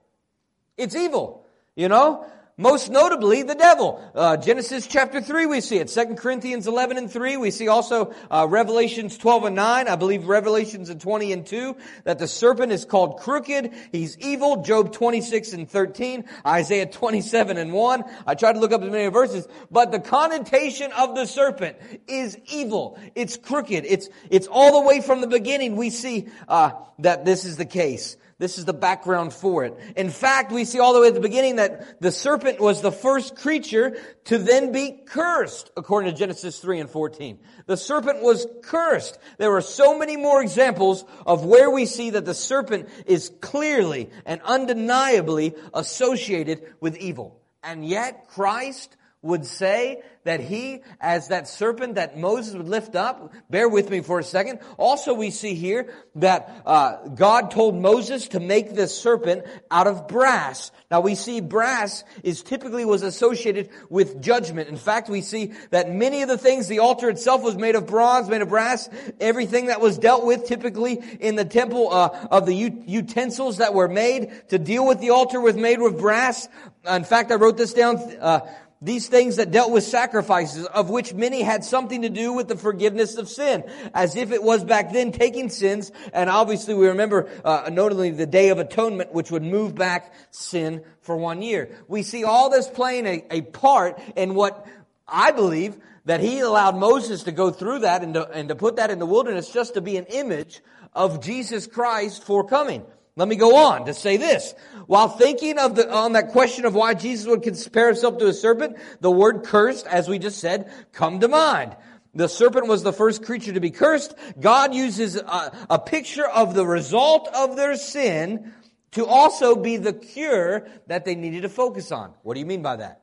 It's 0.78 0.96
evil. 0.96 1.46
You 1.76 1.90
know? 1.90 2.26
Most 2.62 2.92
notably, 2.92 3.42
the 3.42 3.56
devil. 3.56 4.00
Uh, 4.14 4.38
Genesis 4.38 4.86
chapter 4.86 5.20
3, 5.20 5.48
we 5.48 5.62
see 5.62 5.78
it. 5.78 5.88
2 5.88 6.14
Corinthians 6.14 6.68
11 6.68 6.96
and 6.96 7.12
3. 7.12 7.38
We 7.38 7.50
see 7.50 7.68
also 7.68 8.14
uh, 8.30 8.46
Revelations 8.48 9.18
12 9.18 9.46
and 9.46 9.56
9. 9.56 9.88
I 9.88 9.96
believe 9.96 10.28
Revelations 10.28 10.94
20 10.94 11.34
and 11.34 11.44
2. 11.44 11.76
That 12.04 12.20
the 12.20 12.28
serpent 12.28 12.72
is 12.72 12.86
called 12.86 13.18
crooked. 13.20 13.74
He's 13.92 14.16
evil. 14.20 14.62
Job 14.62 14.92
26 14.92 15.54
and 15.54 15.68
13. 15.68 16.26
Isaiah 16.46 16.86
27 16.86 17.58
and 17.58 17.74
1. 17.74 18.04
I 18.28 18.36
tried 18.36 18.54
to 18.54 18.60
look 18.60 18.74
up 18.74 18.84
as 18.84 18.92
many 18.92 19.08
verses. 19.08 19.48
But 19.72 19.92
the 19.92 20.00
connotation 20.00 20.92
of 20.92 21.16
the 21.16 21.26
serpent 21.26 21.78
is 22.08 22.38
evil. 22.46 23.00
It's 23.16 23.38
crooked. 23.38 23.86
It's, 23.88 24.08
it's 24.30 24.46
all 24.46 24.80
the 24.80 24.88
way 24.88 25.02
from 25.02 25.22
the 25.22 25.28
beginning. 25.28 25.78
We 25.78 25.90
see 25.90 26.28
uh, 26.48 26.74
that 27.00 27.26
this 27.26 27.44
is 27.44 27.58
the 27.58 27.66
case. 27.66 28.18
This 28.42 28.58
is 28.58 28.66
the 28.66 28.74
background 28.74 29.34
for 29.34 29.66
it. 29.66 29.78
In 29.96 30.10
fact, 30.10 30.52
we 30.52 30.66
see 30.66 30.80
all 30.80 30.96
the 30.96 31.00
way 31.00 31.10
at 31.10 31.14
the 31.14 31.20
beginning 31.20 31.58
that 31.58 32.02
the 32.02 32.12
serpent 32.12 32.60
was 32.60 32.82
the 32.82 32.92
first 32.92 33.36
creature 33.36 33.96
to 34.26 34.40
then 34.40 34.72
be 34.72 35.00
cursed, 35.06 35.70
according 35.78 36.12
to 36.12 36.18
Genesis 36.18 36.58
3 36.58 36.80
and 36.80 36.90
14. 36.90 37.38
The 37.68 37.78
serpent 37.78 38.24
was 38.24 38.48
cursed. 38.64 39.20
There 39.38 39.56
are 39.56 39.62
so 39.62 39.96
many 39.96 40.18
more 40.18 40.42
examples 40.42 41.06
of 41.24 41.46
where 41.46 41.70
we 41.70 41.86
see 41.86 42.10
that 42.10 42.26
the 42.26 42.34
serpent 42.34 42.90
is 43.06 43.32
clearly 43.42 44.10
and 44.26 44.42
undeniably 44.42 45.54
associated 45.72 46.64
with 46.80 46.98
evil. 46.98 47.40
And 47.62 47.86
yet 47.86 48.28
Christ 48.30 48.98
would 49.22 49.46
say 49.46 50.02
that 50.24 50.40
he, 50.40 50.82
as 51.00 51.28
that 51.28 51.48
serpent 51.48 51.96
that 51.96 52.18
Moses 52.18 52.56
would 52.56 52.68
lift 52.68 52.96
up, 52.96 53.34
bear 53.50 53.70
with 53.70 53.90
me 53.90 54.02
for 54.02 54.20
a 54.20 54.24
second. 54.24 54.60
Also, 54.78 55.14
we 55.14 55.32
see 55.32 55.54
here 55.54 55.94
that 56.16 56.62
uh, 56.66 57.08
God 57.10 57.52
told 57.52 57.76
Moses 57.76 58.30
to 58.30 58.40
make 58.40 58.74
this 58.74 58.98
serpent 58.98 59.46
out 59.70 59.88
of 59.88 60.08
brass. 60.08 60.72
Now, 60.90 61.02
we 61.02 61.16
see 61.16 61.40
brass 61.40 62.04
is 62.24 62.44
typically 62.44 62.86
was 62.86 63.04
associated 63.04 63.70
with 63.90 64.22
judgment. 64.22 64.70
In 64.70 64.78
fact, 64.78 65.10
we 65.10 65.22
see 65.22 65.54
that 65.70 65.92
many 65.92 66.22
of 66.22 66.28
the 66.28 66.38
things, 66.38 66.68
the 66.68 66.80
altar 66.80 67.10
itself 67.10 67.42
was 67.44 67.56
made 67.56 67.76
of 67.76 67.88
bronze, 67.88 68.28
made 68.28 68.42
of 68.42 68.50
brass. 68.50 68.90
Everything 69.20 69.68
that 69.68 69.82
was 69.82 69.98
dealt 69.98 70.26
with, 70.26 70.46
typically 70.46 71.02
in 71.20 71.36
the 71.36 71.46
temple 71.46 71.92
uh, 71.92 72.28
of 72.32 72.46
the 72.46 72.56
utensils 72.56 73.58
that 73.58 73.74
were 73.74 73.88
made 73.88 74.50
to 74.50 74.60
deal 74.60 74.86
with 74.86 75.00
the 75.00 75.12
altar, 75.12 75.40
was 75.40 75.56
made 75.56 75.80
with 75.80 76.00
brass. 76.00 76.48
In 76.90 77.04
fact, 77.04 77.32
I 77.32 77.36
wrote 77.36 77.58
this 77.58 77.74
down. 77.74 77.98
Uh, 78.20 78.42
these 78.82 79.08
things 79.08 79.36
that 79.36 79.52
dealt 79.52 79.72
with 79.72 79.84
sacrifices, 79.84 80.66
of 80.66 80.90
which 80.90 81.14
many 81.14 81.44
had 81.44 81.64
something 81.64 82.02
to 82.02 82.10
do 82.10 82.34
with 82.34 82.48
the 82.48 82.58
forgiveness 82.58 83.16
of 83.16 83.30
sin, 83.30 83.64
as 83.94 84.16
if 84.16 84.32
it 84.32 84.42
was 84.42 84.64
back 84.64 84.92
then 84.92 85.12
taking 85.12 85.50
sins, 85.50 85.92
and 86.14 86.30
obviously 86.30 86.74
we 86.74 86.88
remember, 86.88 87.30
uh, 87.46 87.70
notably 87.72 88.10
the 88.10 88.26
Day 88.26 88.50
of 88.50 88.58
Atonement, 88.58 89.14
which 89.14 89.30
would 89.30 89.44
move 89.44 89.76
back 89.76 90.14
sin 90.32 90.84
for 91.02 91.16
one 91.16 91.44
year. 91.44 91.78
We 91.88 92.02
see 92.02 92.24
all 92.24 92.50
this 92.50 92.68
playing 92.68 93.06
a, 93.06 93.24
a 93.30 93.42
part 93.42 94.02
in 94.16 94.34
what 94.34 94.66
I 95.08 95.32
believe 95.32 95.78
that 96.06 96.20
he 96.20 96.40
allowed 96.40 96.76
Moses 96.76 97.24
to 97.24 97.32
go 97.32 97.52
through 97.52 97.80
that 97.80 98.02
and 98.02 98.16
to, 98.16 98.28
and 98.32 98.50
to 98.50 98.56
put 98.56 98.78
that 98.78 98.90
in 98.90 98.98
the 98.98 99.06
wilderness 99.06 99.52
just 99.52 99.76
to 99.76 99.82
be 99.82 99.98
an 99.98 100.06
image 100.06 100.62
of 100.94 101.24
Jesus 101.24 101.68
Christ 101.68 102.24
for 102.24 102.44
coming. 102.44 102.84
Let 103.16 103.28
me 103.28 103.36
go 103.36 103.58
on 103.58 103.86
to 103.86 103.94
say 103.94 104.18
this. 104.18 104.54
While 104.88 105.10
thinking 105.10 105.58
of 105.58 105.76
the, 105.76 105.92
on 105.92 106.14
that 106.14 106.30
question 106.30 106.66
of 106.66 106.74
why 106.74 106.94
Jesus 106.94 107.28
would 107.28 107.44
compare 107.44 107.88
himself 107.88 108.18
to 108.20 108.28
a 108.28 108.34
serpent, 108.34 108.78
the 109.02 109.12
word 109.12 109.44
cursed, 109.44 109.86
as 109.88 110.08
we 110.08 110.18
just 110.18 110.40
said, 110.40 110.72
come 110.94 111.20
to 111.20 111.28
mind. 111.28 111.76
The 112.14 112.28
serpent 112.28 112.68
was 112.68 112.84
the 112.84 112.94
first 112.94 113.24
creature 113.24 113.54
to 113.54 113.60
be 113.60 113.72
cursed. 113.72 114.16
God 114.40 114.74
uses 114.74 115.16
a, 115.16 115.68
a 115.70 115.80
picture 115.80 116.28
of 116.28 116.54
the 116.54 116.66
result 116.66 117.30
of 117.34 117.56
their 117.56 117.76
sin 117.76 118.54
to 118.92 119.06
also 119.06 119.56
be 119.56 119.78
the 119.78 119.94
cure 119.94 120.68
that 120.88 121.06
they 121.06 121.16
needed 121.16 121.44
to 121.44 121.50
focus 121.50 121.92
on. 121.92 122.14
What 122.24 122.34
do 122.34 122.40
you 122.40 122.46
mean 122.46 122.62
by 122.62 122.78
that? 122.78 123.02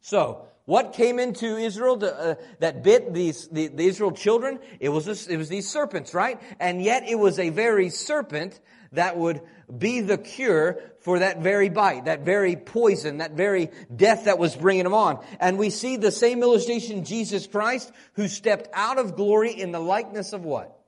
So, 0.00 0.46
what 0.64 0.92
came 0.92 1.18
into 1.18 1.56
Israel 1.56 1.96
to, 1.98 2.14
uh, 2.14 2.34
that 2.58 2.82
bit 2.82 3.14
these 3.14 3.48
the, 3.48 3.68
the 3.68 3.86
Israel 3.86 4.12
children? 4.12 4.58
It 4.80 4.90
was 4.90 5.06
this, 5.06 5.26
it 5.26 5.36
was 5.36 5.48
these 5.48 5.68
serpents, 5.68 6.12
right? 6.12 6.40
And 6.60 6.82
yet 6.82 7.08
it 7.08 7.18
was 7.18 7.38
a 7.38 7.50
very 7.50 7.88
serpent 7.90 8.60
that 8.92 9.16
would 9.16 9.40
be 9.76 10.00
the 10.00 10.18
cure 10.18 10.80
for 11.00 11.18
that 11.18 11.40
very 11.42 11.68
bite, 11.68 12.06
that 12.06 12.20
very 12.20 12.56
poison, 12.56 13.18
that 13.18 13.32
very 13.32 13.70
death 13.94 14.24
that 14.24 14.38
was 14.38 14.56
bringing 14.56 14.84
them 14.84 14.94
on. 14.94 15.24
And 15.40 15.58
we 15.58 15.70
see 15.70 15.96
the 15.96 16.10
same 16.10 16.42
illustration 16.42 17.04
Jesus 17.04 17.46
Christ 17.46 17.92
who 18.14 18.28
stepped 18.28 18.68
out 18.72 18.98
of 18.98 19.16
glory 19.16 19.52
in 19.52 19.72
the 19.72 19.80
likeness 19.80 20.32
of 20.32 20.44
what? 20.44 20.78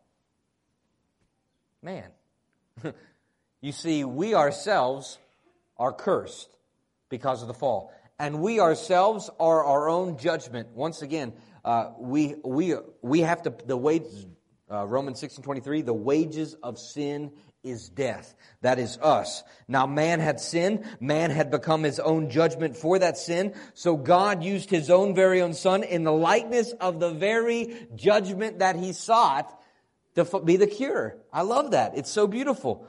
Man. 1.83 2.09
you 3.61 3.73
see, 3.73 4.05
we 4.05 4.35
ourselves 4.35 5.19
are 5.77 5.93
cursed 5.93 6.49
because 7.09 7.43
of 7.43 7.49
the 7.49 7.55
fall. 7.55 7.93
And 8.19 8.43
we 8.43 8.61
ourselves 8.61 9.31
are 9.41 9.65
our 9.65 9.89
own 9.89 10.19
judgment. 10.19 10.69
Once 10.75 11.01
again, 11.01 11.33
uh, 11.65 11.91
we, 11.99 12.35
we, 12.45 12.75
we 13.01 13.21
have 13.21 13.43
to, 13.43 13.55
the 13.67 13.77
wages, 13.77 14.27
uh, 14.71 14.87
Romans 14.87 15.19
6 15.21 15.37
and 15.37 15.45
23, 15.45 15.83
the 15.83 15.95
wages 15.95 16.55
of 16.63 16.79
sin 16.79 17.33
is 17.63 17.89
death. 17.89 18.35
That 18.63 18.79
is 18.79 18.99
us. 18.99 19.43
Now 19.69 19.87
man 19.87 20.21
had 20.21 20.41
sinned. 20.41 20.85
Man 21.01 21.31
had 21.31 21.51
become 21.51 21.83
his 21.83 21.99
own 21.99 22.31
judgment 22.31 22.77
for 22.77 22.99
that 22.99 23.19
sin. 23.19 23.55
So 23.75 23.97
God 23.97 24.43
used 24.43 24.71
his 24.71 24.91
own 24.91 25.15
very 25.15 25.41
own 25.43 25.55
son 25.55 25.83
in 25.83 26.05
the 26.05 26.13
likeness 26.13 26.73
of 26.81 27.01
the 27.01 27.11
very 27.11 27.89
judgment 27.95 28.61
that 28.61 28.77
he 28.77 28.93
sought 28.93 29.59
to 30.15 30.41
be 30.41 30.57
the 30.57 30.67
cure. 30.67 31.17
I 31.33 31.43
love 31.43 31.73
that. 31.73 31.97
It's 31.97 32.11
so 32.11 32.27
beautiful. 32.27 32.87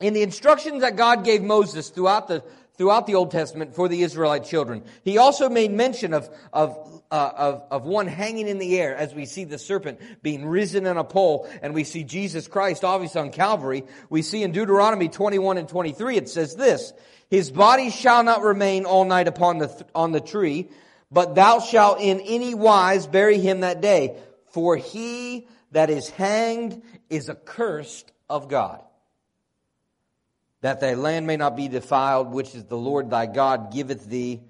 In 0.00 0.14
the 0.14 0.22
instructions 0.22 0.80
that 0.80 0.96
God 0.96 1.24
gave 1.24 1.42
Moses 1.42 1.90
throughout 1.90 2.26
the 2.26 2.42
throughout 2.82 3.06
the 3.06 3.14
Old 3.14 3.30
Testament 3.30 3.76
for 3.76 3.86
the 3.86 4.02
Israelite 4.02 4.42
children. 4.42 4.82
He 5.04 5.16
also 5.16 5.48
made 5.48 5.70
mention 5.70 6.12
of, 6.12 6.28
of, 6.52 7.00
uh, 7.12 7.30
of, 7.36 7.62
of 7.70 7.84
one 7.84 8.08
hanging 8.08 8.48
in 8.48 8.58
the 8.58 8.76
air 8.80 8.96
as 8.96 9.14
we 9.14 9.24
see 9.24 9.44
the 9.44 9.56
serpent 9.56 10.00
being 10.20 10.44
risen 10.44 10.84
on 10.88 10.96
a 10.96 11.04
pole 11.04 11.48
and 11.62 11.74
we 11.74 11.84
see 11.84 12.02
Jesus 12.02 12.48
Christ 12.48 12.82
obviously 12.82 13.20
on 13.20 13.30
Calvary. 13.30 13.84
We 14.10 14.22
see 14.22 14.42
in 14.42 14.50
Deuteronomy 14.50 15.08
21 15.08 15.58
and 15.58 15.68
23 15.68 16.16
it 16.16 16.28
says 16.28 16.56
this, 16.56 16.92
His 17.30 17.52
body 17.52 17.90
shall 17.90 18.24
not 18.24 18.42
remain 18.42 18.84
all 18.84 19.04
night 19.04 19.28
upon 19.28 19.58
the, 19.58 19.86
on 19.94 20.10
the 20.10 20.20
tree, 20.20 20.68
but 21.08 21.36
thou 21.36 21.60
shalt 21.60 22.00
in 22.00 22.18
any 22.18 22.52
wise 22.52 23.06
bury 23.06 23.38
him 23.38 23.60
that 23.60 23.80
day. 23.80 24.16
For 24.50 24.76
he 24.76 25.46
that 25.70 25.88
is 25.88 26.10
hanged 26.10 26.82
is 27.08 27.30
accursed 27.30 28.10
of 28.28 28.48
God 28.48 28.82
that 30.62 30.80
thy 30.80 30.94
land 30.94 31.26
may 31.26 31.36
not 31.36 31.56
be 31.56 31.68
defiled, 31.68 32.32
which 32.32 32.54
is 32.54 32.64
the 32.64 32.76
Lord 32.76 33.10
thy 33.10 33.26
God 33.26 33.72
giveth 33.72 34.06
thee 34.06 34.40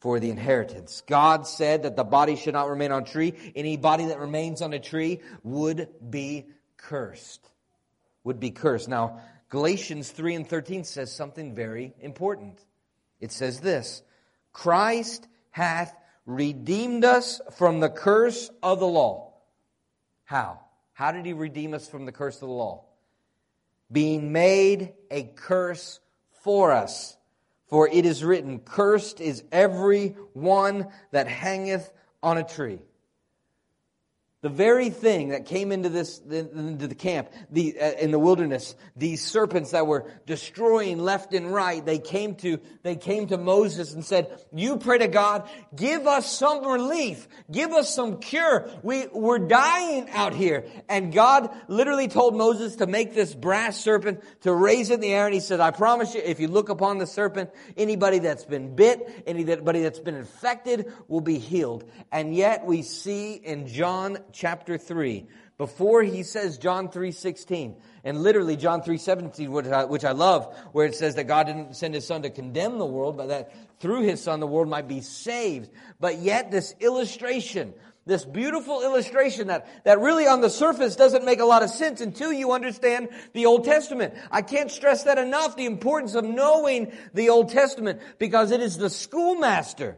for 0.00 0.20
the 0.20 0.30
inheritance. 0.30 1.02
God 1.06 1.46
said 1.46 1.82
that 1.82 1.96
the 1.96 2.04
body 2.04 2.36
should 2.36 2.54
not 2.54 2.68
remain 2.68 2.92
on 2.92 3.04
tree. 3.04 3.34
Any 3.54 3.76
body 3.76 4.06
that 4.06 4.18
remains 4.18 4.62
on 4.62 4.72
a 4.72 4.78
tree 4.78 5.20
would 5.42 5.88
be 6.08 6.46
cursed. 6.76 7.50
Would 8.24 8.40
be 8.40 8.50
cursed. 8.50 8.88
Now, 8.88 9.20
Galatians 9.48 10.10
3 10.10 10.36
and 10.36 10.48
13 10.48 10.84
says 10.84 11.12
something 11.12 11.54
very 11.54 11.94
important. 12.00 12.64
It 13.20 13.32
says 13.32 13.60
this, 13.60 14.02
Christ 14.52 15.26
hath 15.50 15.94
redeemed 16.26 17.04
us 17.04 17.40
from 17.56 17.80
the 17.80 17.88
curse 17.88 18.50
of 18.62 18.80
the 18.80 18.86
law. 18.86 19.34
How? 20.24 20.60
How 20.92 21.12
did 21.12 21.26
he 21.26 21.32
redeem 21.32 21.74
us 21.74 21.88
from 21.88 22.06
the 22.06 22.12
curse 22.12 22.36
of 22.36 22.48
the 22.48 22.54
law? 22.54 22.85
Being 23.90 24.32
made 24.32 24.94
a 25.10 25.24
curse 25.24 26.00
for 26.42 26.72
us. 26.72 27.16
For 27.68 27.88
it 27.88 28.06
is 28.06 28.22
written, 28.22 28.60
Cursed 28.60 29.20
is 29.20 29.42
every 29.50 30.16
one 30.32 30.88
that 31.10 31.26
hangeth 31.26 31.92
on 32.22 32.38
a 32.38 32.44
tree. 32.44 32.80
The 34.42 34.50
very 34.50 34.90
thing 34.90 35.30
that 35.30 35.46
came 35.46 35.72
into 35.72 35.88
this, 35.88 36.20
into 36.20 36.86
the 36.86 36.94
camp, 36.94 37.30
the, 37.50 37.80
uh, 37.80 37.92
in 37.92 38.10
the 38.10 38.18
wilderness, 38.18 38.76
these 38.94 39.24
serpents 39.24 39.70
that 39.70 39.86
were 39.86 40.10
destroying 40.26 40.98
left 40.98 41.32
and 41.32 41.52
right, 41.52 41.84
they 41.84 41.98
came 41.98 42.34
to, 42.36 42.60
they 42.82 42.96
came 42.96 43.26
to 43.28 43.38
Moses 43.38 43.94
and 43.94 44.04
said, 44.04 44.28
you 44.52 44.76
pray 44.76 44.98
to 44.98 45.08
God, 45.08 45.48
give 45.74 46.06
us 46.06 46.30
some 46.30 46.66
relief, 46.66 47.26
give 47.50 47.72
us 47.72 47.92
some 47.92 48.20
cure. 48.20 48.70
We, 48.82 49.06
we're 49.06 49.38
dying 49.38 50.10
out 50.10 50.34
here. 50.34 50.66
And 50.86 51.14
God 51.14 51.50
literally 51.66 52.06
told 52.06 52.36
Moses 52.36 52.76
to 52.76 52.86
make 52.86 53.14
this 53.14 53.34
brass 53.34 53.80
serpent, 53.80 54.22
to 54.42 54.52
raise 54.52 54.90
it 54.90 54.94
in 54.94 55.00
the 55.00 55.14
air, 55.14 55.24
and 55.24 55.34
he 55.34 55.40
said, 55.40 55.60
I 55.60 55.70
promise 55.70 56.14
you, 56.14 56.20
if 56.22 56.40
you 56.40 56.48
look 56.48 56.68
upon 56.68 56.98
the 56.98 57.06
serpent, 57.06 57.50
anybody 57.74 58.18
that's 58.18 58.44
been 58.44 58.76
bit, 58.76 59.24
anybody 59.26 59.82
that's 59.82 59.98
been 59.98 60.14
infected 60.14 60.92
will 61.08 61.22
be 61.22 61.38
healed. 61.38 61.90
And 62.12 62.34
yet 62.34 62.66
we 62.66 62.82
see 62.82 63.32
in 63.32 63.66
John 63.66 64.18
chapter 64.36 64.76
3, 64.76 65.26
before 65.56 66.02
he 66.02 66.22
says 66.22 66.58
John 66.58 66.88
3.16, 66.88 67.76
and 68.04 68.22
literally 68.22 68.56
John 68.56 68.82
3.17, 68.82 69.48
which 69.48 69.66
I, 69.66 69.84
which 69.84 70.04
I 70.04 70.12
love, 70.12 70.54
where 70.72 70.86
it 70.86 70.94
says 70.94 71.14
that 71.14 71.24
God 71.24 71.46
didn't 71.46 71.74
send 71.74 71.94
his 71.94 72.06
son 72.06 72.22
to 72.22 72.30
condemn 72.30 72.78
the 72.78 72.86
world, 72.86 73.16
but 73.16 73.28
that 73.28 73.52
through 73.80 74.02
his 74.02 74.22
son 74.22 74.40
the 74.40 74.46
world 74.46 74.68
might 74.68 74.86
be 74.86 75.00
saved. 75.00 75.70
But 75.98 76.18
yet 76.18 76.50
this 76.50 76.74
illustration, 76.80 77.72
this 78.04 78.26
beautiful 78.26 78.82
illustration 78.82 79.48
that, 79.48 79.66
that 79.84 80.00
really 80.00 80.26
on 80.26 80.42
the 80.42 80.50
surface 80.50 80.94
doesn't 80.94 81.24
make 81.24 81.40
a 81.40 81.46
lot 81.46 81.62
of 81.62 81.70
sense 81.70 82.02
until 82.02 82.32
you 82.32 82.52
understand 82.52 83.08
the 83.32 83.46
Old 83.46 83.64
Testament. 83.64 84.14
I 84.30 84.42
can't 84.42 84.70
stress 84.70 85.04
that 85.04 85.16
enough, 85.16 85.56
the 85.56 85.66
importance 85.66 86.14
of 86.14 86.24
knowing 86.24 86.92
the 87.14 87.30
Old 87.30 87.48
Testament, 87.48 88.02
because 88.18 88.50
it 88.50 88.60
is 88.60 88.76
the 88.76 88.90
schoolmaster. 88.90 89.96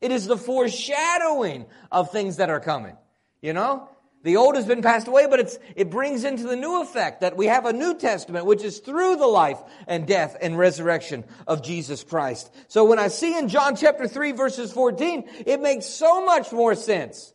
It 0.00 0.12
is 0.12 0.26
the 0.26 0.38
foreshadowing 0.38 1.66
of 1.90 2.12
things 2.12 2.36
that 2.36 2.48
are 2.48 2.60
coming. 2.60 2.96
You 3.42 3.52
know? 3.52 3.88
The 4.22 4.36
old 4.36 4.56
has 4.56 4.66
been 4.66 4.82
passed 4.82 5.08
away, 5.08 5.26
but 5.28 5.40
it's, 5.40 5.58
it 5.74 5.90
brings 5.90 6.24
into 6.24 6.42
the 6.42 6.56
new 6.56 6.82
effect 6.82 7.22
that 7.22 7.38
we 7.38 7.46
have 7.46 7.64
a 7.64 7.72
New 7.72 7.94
Testament, 7.94 8.44
which 8.44 8.62
is 8.62 8.78
through 8.78 9.16
the 9.16 9.26
life 9.26 9.58
and 9.86 10.06
death 10.06 10.36
and 10.42 10.58
resurrection 10.58 11.24
of 11.46 11.62
Jesus 11.62 12.04
Christ. 12.04 12.54
So 12.68 12.84
when 12.84 12.98
I 12.98 13.08
see 13.08 13.38
in 13.38 13.48
John 13.48 13.76
chapter 13.76 14.06
3 14.06 14.32
verses 14.32 14.72
14, 14.72 15.24
it 15.46 15.62
makes 15.62 15.86
so 15.86 16.24
much 16.24 16.52
more 16.52 16.74
sense. 16.74 17.32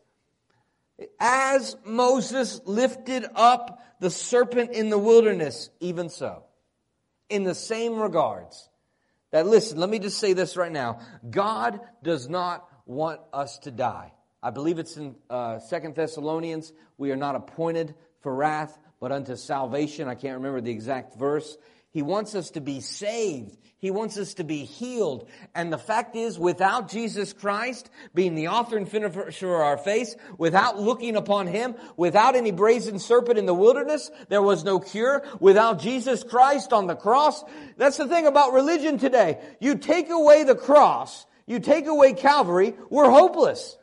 As 1.20 1.76
Moses 1.86 2.62
lifted 2.66 3.26
up 3.34 3.82
the 4.00 4.12
serpent 4.12 4.72
in 4.72 4.90
the 4.90 5.00
wilderness, 5.00 5.72
even 5.80 6.10
so. 6.10 6.44
In 7.30 7.44
the 7.44 7.56
same 7.56 7.98
regards. 7.98 8.70
That 9.32 9.48
listen, 9.48 9.80
let 9.80 9.90
me 9.90 9.98
just 9.98 10.20
say 10.20 10.34
this 10.34 10.56
right 10.56 10.72
now. 10.72 11.00
God 11.28 11.80
does 12.04 12.30
not 12.30 12.70
want 12.86 13.22
us 13.34 13.58
to 13.60 13.72
die. 13.72 14.14
I 14.46 14.52
believe 14.52 14.78
it's 14.78 14.96
in 14.96 15.16
uh, 15.28 15.58
Second 15.58 15.96
Thessalonians. 15.96 16.72
We 17.00 17.10
are 17.10 17.16
not 17.16 17.34
appointed 17.34 17.96
for 18.22 18.32
wrath, 18.32 18.78
but 19.00 19.12
unto 19.12 19.36
salvation. 19.38 20.08
I 20.08 20.14
can't 20.14 20.36
remember 20.36 20.62
the 20.62 20.70
exact 20.70 21.18
verse. 21.18 21.58
He 21.90 22.04
wants 22.04 22.36
us 22.36 22.52
to 22.52 22.62
be 22.62 22.80
saved. 22.80 23.58
He 23.80 23.90
wants 23.90 24.20
us 24.20 24.36
to 24.36 24.44
be 24.44 24.64
healed. 24.64 25.28
And 25.56 25.74
the 25.74 25.80
fact 25.80 26.16
is, 26.16 26.38
without 26.38 26.92
Jesus 26.92 27.34
Christ 27.34 27.90
being 28.14 28.36
the 28.36 28.50
author 28.50 28.78
and 28.78 28.88
finisher 28.88 29.56
of 29.56 29.62
our 29.62 29.80
faith, 29.80 30.16
without 30.38 30.80
looking 30.80 31.16
upon 31.16 31.48
Him, 31.48 31.74
without 31.98 32.36
any 32.36 32.52
brazen 32.52 33.00
serpent 33.00 33.40
in 33.40 33.48
the 33.48 33.54
wilderness, 33.56 34.12
there 34.30 34.44
was 34.44 34.64
no 34.64 34.80
cure. 34.80 35.24
Without 35.40 35.80
Jesus 35.80 36.24
Christ 36.24 36.72
on 36.72 36.86
the 36.86 36.96
cross, 36.96 37.44
that's 37.78 37.98
the 37.98 38.08
thing 38.08 38.28
about 38.28 38.54
religion 38.54 39.00
today. 39.00 39.40
You 39.60 39.80
take 39.80 40.12
away 40.12 40.44
the 40.44 40.54
cross, 40.54 41.26
you 41.48 41.60
take 41.60 41.88
away 41.88 42.14
Calvary, 42.14 42.76
we're 42.92 43.10
hopeless. 43.10 43.76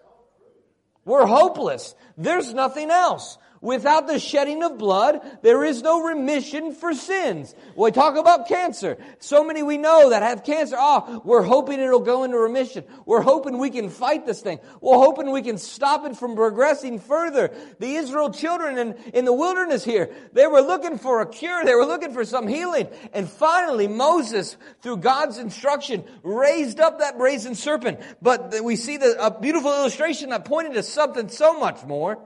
We're 1.04 1.26
hopeless. 1.26 1.94
There's 2.16 2.52
nothing 2.54 2.90
else. 2.90 3.38
Without 3.62 4.08
the 4.08 4.18
shedding 4.18 4.64
of 4.64 4.76
blood, 4.76 5.20
there 5.42 5.62
is 5.62 5.82
no 5.82 6.02
remission 6.02 6.74
for 6.74 6.92
sins. 6.94 7.54
We 7.76 7.92
talk 7.92 8.16
about 8.16 8.48
cancer. 8.48 8.98
So 9.20 9.44
many 9.44 9.62
we 9.62 9.78
know 9.78 10.10
that 10.10 10.24
have 10.24 10.42
cancer. 10.42 10.74
Oh, 10.76 11.22
we're 11.24 11.44
hoping 11.44 11.78
it'll 11.78 12.00
go 12.00 12.24
into 12.24 12.36
remission. 12.38 12.82
We're 13.06 13.22
hoping 13.22 13.58
we 13.58 13.70
can 13.70 13.88
fight 13.88 14.26
this 14.26 14.40
thing. 14.40 14.58
We're 14.80 14.98
hoping 14.98 15.30
we 15.30 15.42
can 15.42 15.58
stop 15.58 16.04
it 16.06 16.16
from 16.16 16.34
progressing 16.34 16.98
further. 16.98 17.52
The 17.78 17.94
Israel 17.94 18.32
children 18.32 18.78
in, 18.78 18.94
in 19.14 19.24
the 19.24 19.32
wilderness 19.32 19.84
here, 19.84 20.12
they 20.32 20.48
were 20.48 20.60
looking 20.60 20.98
for 20.98 21.20
a 21.20 21.26
cure. 21.28 21.64
They 21.64 21.76
were 21.76 21.86
looking 21.86 22.12
for 22.12 22.24
some 22.24 22.48
healing. 22.48 22.88
And 23.12 23.30
finally, 23.30 23.86
Moses, 23.86 24.56
through 24.80 24.96
God's 24.96 25.38
instruction, 25.38 26.02
raised 26.24 26.80
up 26.80 26.98
that 26.98 27.16
brazen 27.16 27.54
serpent. 27.54 28.00
But 28.20 28.56
we 28.60 28.74
see 28.74 28.96
the, 28.96 29.24
a 29.24 29.30
beautiful 29.30 29.70
illustration 29.72 30.30
that 30.30 30.46
pointed 30.46 30.74
to 30.74 30.82
something 30.82 31.28
so 31.28 31.60
much 31.60 31.84
more 31.84 32.18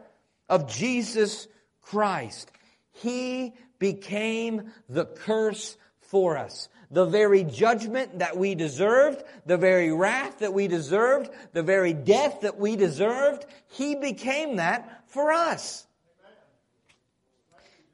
of 0.48 0.68
Jesus 0.68 1.48
Christ. 1.82 2.50
He 2.92 3.54
became 3.78 4.72
the 4.88 5.04
curse 5.04 5.76
for 6.00 6.36
us. 6.36 6.68
The 6.90 7.04
very 7.04 7.42
judgment 7.42 8.20
that 8.20 8.36
we 8.36 8.54
deserved, 8.54 9.22
the 9.44 9.56
very 9.56 9.92
wrath 9.92 10.38
that 10.38 10.52
we 10.52 10.68
deserved, 10.68 11.30
the 11.52 11.62
very 11.62 11.92
death 11.92 12.42
that 12.42 12.58
we 12.58 12.76
deserved, 12.76 13.44
He 13.68 13.96
became 13.96 14.56
that 14.56 15.02
for 15.08 15.32
us. 15.32 15.86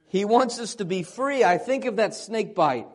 He 0.08 0.26
wants 0.26 0.58
us 0.58 0.74
to 0.74 0.84
be 0.84 1.02
free. 1.02 1.42
I 1.42 1.56
think 1.56 1.86
of 1.86 1.96
that 1.96 2.14
snake 2.14 2.54
bite. 2.54 2.86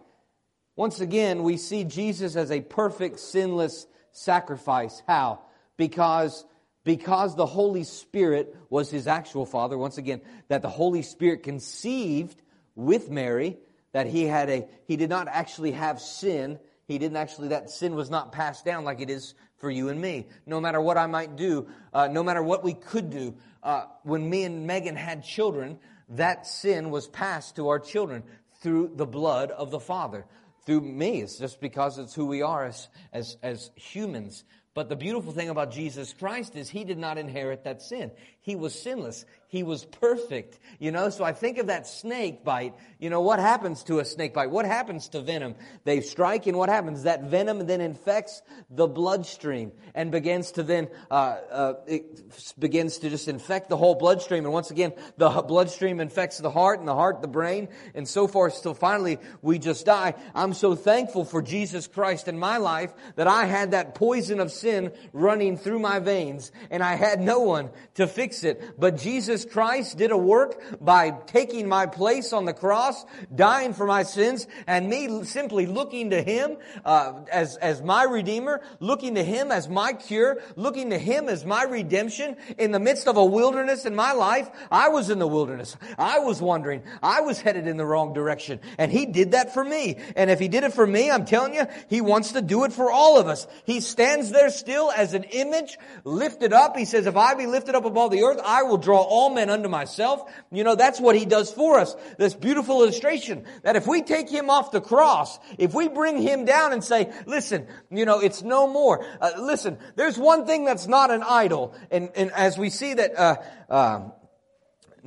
Once 0.75 0.99
again, 0.99 1.41
we 1.41 1.57
see 1.57 1.83
Jesus 1.83 2.35
as 2.35 2.51
a 2.51 2.61
perfect, 2.61 3.19
sinless 3.19 3.87
sacrifice. 4.11 5.01
How? 5.07 5.39
Because 5.77 6.45
because 6.87 7.35
the 7.35 7.45
Holy 7.45 7.83
Spirit 7.83 8.55
was 8.69 8.89
his 8.89 9.07
actual 9.07 9.45
father, 9.45 9.77
once 9.77 9.97
again, 9.97 10.21
that 10.47 10.61
the 10.61 10.69
Holy 10.69 11.01
Spirit 11.01 11.43
conceived 11.43 12.41
with 12.75 13.09
Mary, 13.09 13.57
that 13.91 14.07
he 14.07 14.23
had 14.23 14.49
a, 14.49 14.69
he 14.85 14.95
did 14.95 15.09
not 15.09 15.27
actually 15.27 15.73
have 15.73 15.99
sin. 15.99 16.57
He 16.87 16.97
didn't 16.97 17.17
actually, 17.17 17.49
that 17.49 17.69
sin 17.69 17.93
was 17.93 18.09
not 18.09 18.31
passed 18.31 18.63
down 18.63 18.85
like 18.85 19.01
it 19.01 19.09
is 19.09 19.33
for 19.57 19.69
you 19.69 19.89
and 19.89 19.99
me. 19.99 20.27
No 20.45 20.61
matter 20.61 20.79
what 20.79 20.97
I 20.97 21.07
might 21.07 21.35
do, 21.35 21.67
uh, 21.93 22.07
no 22.07 22.23
matter 22.23 22.41
what 22.41 22.63
we 22.63 22.73
could 22.73 23.09
do, 23.09 23.35
uh, 23.63 23.87
when 24.03 24.29
me 24.29 24.45
and 24.45 24.65
Megan 24.65 24.95
had 24.95 25.25
children, 25.25 25.79
that 26.11 26.47
sin 26.47 26.89
was 26.89 27.05
passed 27.09 27.57
to 27.57 27.67
our 27.67 27.79
children 27.79 28.23
through 28.61 28.91
the 28.95 29.05
blood 29.05 29.51
of 29.51 29.71
the 29.71 29.81
Father. 29.81 30.25
Through 30.65 30.81
me, 30.81 31.19
it's 31.21 31.37
just 31.37 31.59
because 31.59 31.97
it's 31.97 32.15
who 32.15 32.27
we 32.27 32.43
are 32.43 32.63
as, 32.63 32.87
as, 33.11 33.35
as 33.43 33.71
humans. 33.75 34.45
But 34.77 34.89
the 34.89 34.95
beautiful 34.95 35.31
thing 35.31 35.49
about 35.49 35.71
Jesus 35.71 36.13
Christ 36.13 36.55
is 36.55 36.69
he 36.69 36.83
did 36.83 36.99
not 36.99 37.17
inherit 37.17 37.63
that 37.63 37.81
sin. 37.81 38.11
He 38.47 38.55
was 38.55 38.73
sinless. 38.73 39.25
He 39.49 39.61
was 39.61 39.83
perfect. 39.83 40.57
You 40.79 40.91
know, 40.91 41.09
so 41.09 41.25
I 41.25 41.33
think 41.33 41.57
of 41.57 41.67
that 41.67 41.85
snake 41.85 42.45
bite. 42.45 42.75
You 42.97 43.09
know, 43.09 43.19
what 43.19 43.39
happens 43.39 43.83
to 43.83 43.99
a 43.99 44.05
snake 44.05 44.33
bite? 44.33 44.51
What 44.51 44.65
happens 44.65 45.09
to 45.09 45.21
venom? 45.21 45.55
They 45.83 45.99
strike 45.99 46.47
and 46.47 46.57
what 46.57 46.69
happens? 46.69 47.03
That 47.03 47.23
venom 47.23 47.65
then 47.67 47.81
infects 47.81 48.41
the 48.69 48.87
bloodstream 48.87 49.73
and 49.93 50.11
begins 50.11 50.51
to 50.53 50.63
then, 50.63 50.87
uh, 51.11 51.37
uh, 51.51 51.73
it 51.87 52.23
begins 52.57 52.99
to 52.99 53.09
just 53.09 53.27
infect 53.27 53.67
the 53.67 53.75
whole 53.75 53.95
bloodstream. 53.95 54.45
And 54.45 54.53
once 54.53 54.71
again, 54.71 54.93
the 55.17 55.29
bloodstream 55.29 55.99
infects 55.99 56.37
the 56.37 56.51
heart 56.51 56.79
and 56.79 56.87
the 56.87 56.95
heart 56.95 57.21
the 57.21 57.27
brain 57.27 57.67
and 57.95 58.07
so 58.07 58.27
forth. 58.27 58.63
Till 58.63 58.73
finally 58.73 59.17
we 59.41 59.59
just 59.59 59.85
die. 59.85 60.13
I'm 60.33 60.53
so 60.53 60.73
thankful 60.73 61.25
for 61.25 61.41
Jesus 61.41 61.87
Christ 61.87 62.29
in 62.29 62.39
my 62.39 62.57
life 62.57 62.93
that 63.17 63.27
I 63.27 63.45
had 63.45 63.71
that 63.71 63.95
poison 63.95 64.39
of 64.39 64.53
sin 64.53 64.93
running 65.11 65.57
through 65.57 65.79
my 65.79 65.99
veins 65.99 66.53
and 66.71 66.81
I 66.81 66.95
had 66.95 67.19
no 67.19 67.39
one 67.39 67.71
to 67.95 68.07
fix 68.07 68.36
it. 68.43 68.79
But 68.79 68.97
Jesus 68.97 69.45
Christ 69.45 69.97
did 69.97 70.11
a 70.11 70.17
work 70.17 70.61
by 70.81 71.11
taking 71.11 71.67
my 71.67 71.85
place 71.85 72.33
on 72.33 72.45
the 72.45 72.53
cross, 72.53 73.05
dying 73.33 73.73
for 73.73 73.85
my 73.85 74.03
sins, 74.03 74.47
and 74.65 74.89
me 74.89 75.23
simply 75.23 75.65
looking 75.65 76.11
to 76.11 76.21
Him 76.21 76.57
uh, 76.85 77.13
as, 77.31 77.57
as 77.57 77.81
my 77.81 78.03
Redeemer, 78.03 78.61
looking 78.79 79.15
to 79.15 79.23
Him 79.23 79.51
as 79.51 79.69
my 79.69 79.93
cure, 79.93 80.39
looking 80.55 80.89
to 80.89 80.97
Him 80.97 81.29
as 81.29 81.45
my 81.45 81.63
redemption. 81.63 82.37
In 82.57 82.71
the 82.71 82.79
midst 82.79 83.07
of 83.07 83.17
a 83.17 83.25
wilderness 83.25 83.85
in 83.85 83.95
my 83.95 84.11
life, 84.11 84.49
I 84.69 84.89
was 84.89 85.09
in 85.09 85.19
the 85.19 85.27
wilderness. 85.27 85.75
I 85.97 86.19
was 86.19 86.41
wandering. 86.41 86.83
I 87.01 87.21
was 87.21 87.39
headed 87.39 87.67
in 87.67 87.77
the 87.77 87.85
wrong 87.85 88.13
direction. 88.13 88.59
And 88.77 88.91
He 88.91 89.05
did 89.05 89.31
that 89.31 89.53
for 89.53 89.63
me. 89.63 89.97
And 90.15 90.29
if 90.29 90.39
He 90.39 90.47
did 90.47 90.63
it 90.63 90.73
for 90.73 90.85
me, 90.85 91.09
I'm 91.09 91.25
telling 91.25 91.53
you, 91.53 91.65
He 91.89 92.01
wants 92.01 92.33
to 92.33 92.41
do 92.41 92.65
it 92.65 92.73
for 92.73 92.91
all 92.91 93.19
of 93.19 93.27
us. 93.27 93.47
He 93.65 93.79
stands 93.79 94.31
there 94.31 94.49
still 94.49 94.91
as 94.91 95.13
an 95.13 95.23
image 95.23 95.77
lifted 96.03 96.53
up. 96.53 96.75
He 96.77 96.85
says, 96.85 97.07
if 97.07 97.15
I 97.15 97.33
be 97.33 97.45
lifted 97.45 97.75
up 97.75 97.85
above 97.85 98.11
the 98.11 98.23
earth, 98.23 98.26
I 98.43 98.63
will 98.63 98.77
draw 98.77 99.01
all 99.01 99.27
all 99.27 99.33
men 99.33 99.49
unto 99.49 99.67
myself. 99.67 100.21
You 100.51 100.63
know, 100.63 100.75
that's 100.75 101.01
what 101.01 101.15
he 101.15 101.25
does 101.25 101.51
for 101.51 101.79
us. 101.79 101.95
This 102.17 102.33
beautiful 102.33 102.81
illustration 102.81 103.45
that 103.63 103.75
if 103.75 103.87
we 103.87 104.01
take 104.01 104.29
him 104.29 104.49
off 104.49 104.71
the 104.71 104.79
cross, 104.79 105.39
if 105.57 105.73
we 105.73 105.87
bring 105.87 106.21
him 106.21 106.45
down 106.45 106.71
and 106.71 106.83
say, 106.83 107.11
listen, 107.25 107.67
you 107.89 108.05
know, 108.05 108.19
it's 108.19 108.43
no 108.43 108.67
more. 108.67 109.05
Uh, 109.19 109.31
listen, 109.39 109.77
there's 109.95 110.17
one 110.17 110.45
thing 110.45 110.65
that's 110.65 110.87
not 110.87 111.11
an 111.11 111.23
idol. 111.23 111.75
And, 111.91 112.09
and 112.15 112.31
as 112.31 112.57
we 112.57 112.69
see 112.69 112.93
that, 112.93 113.17
uh, 113.17 113.35
uh, 113.69 114.09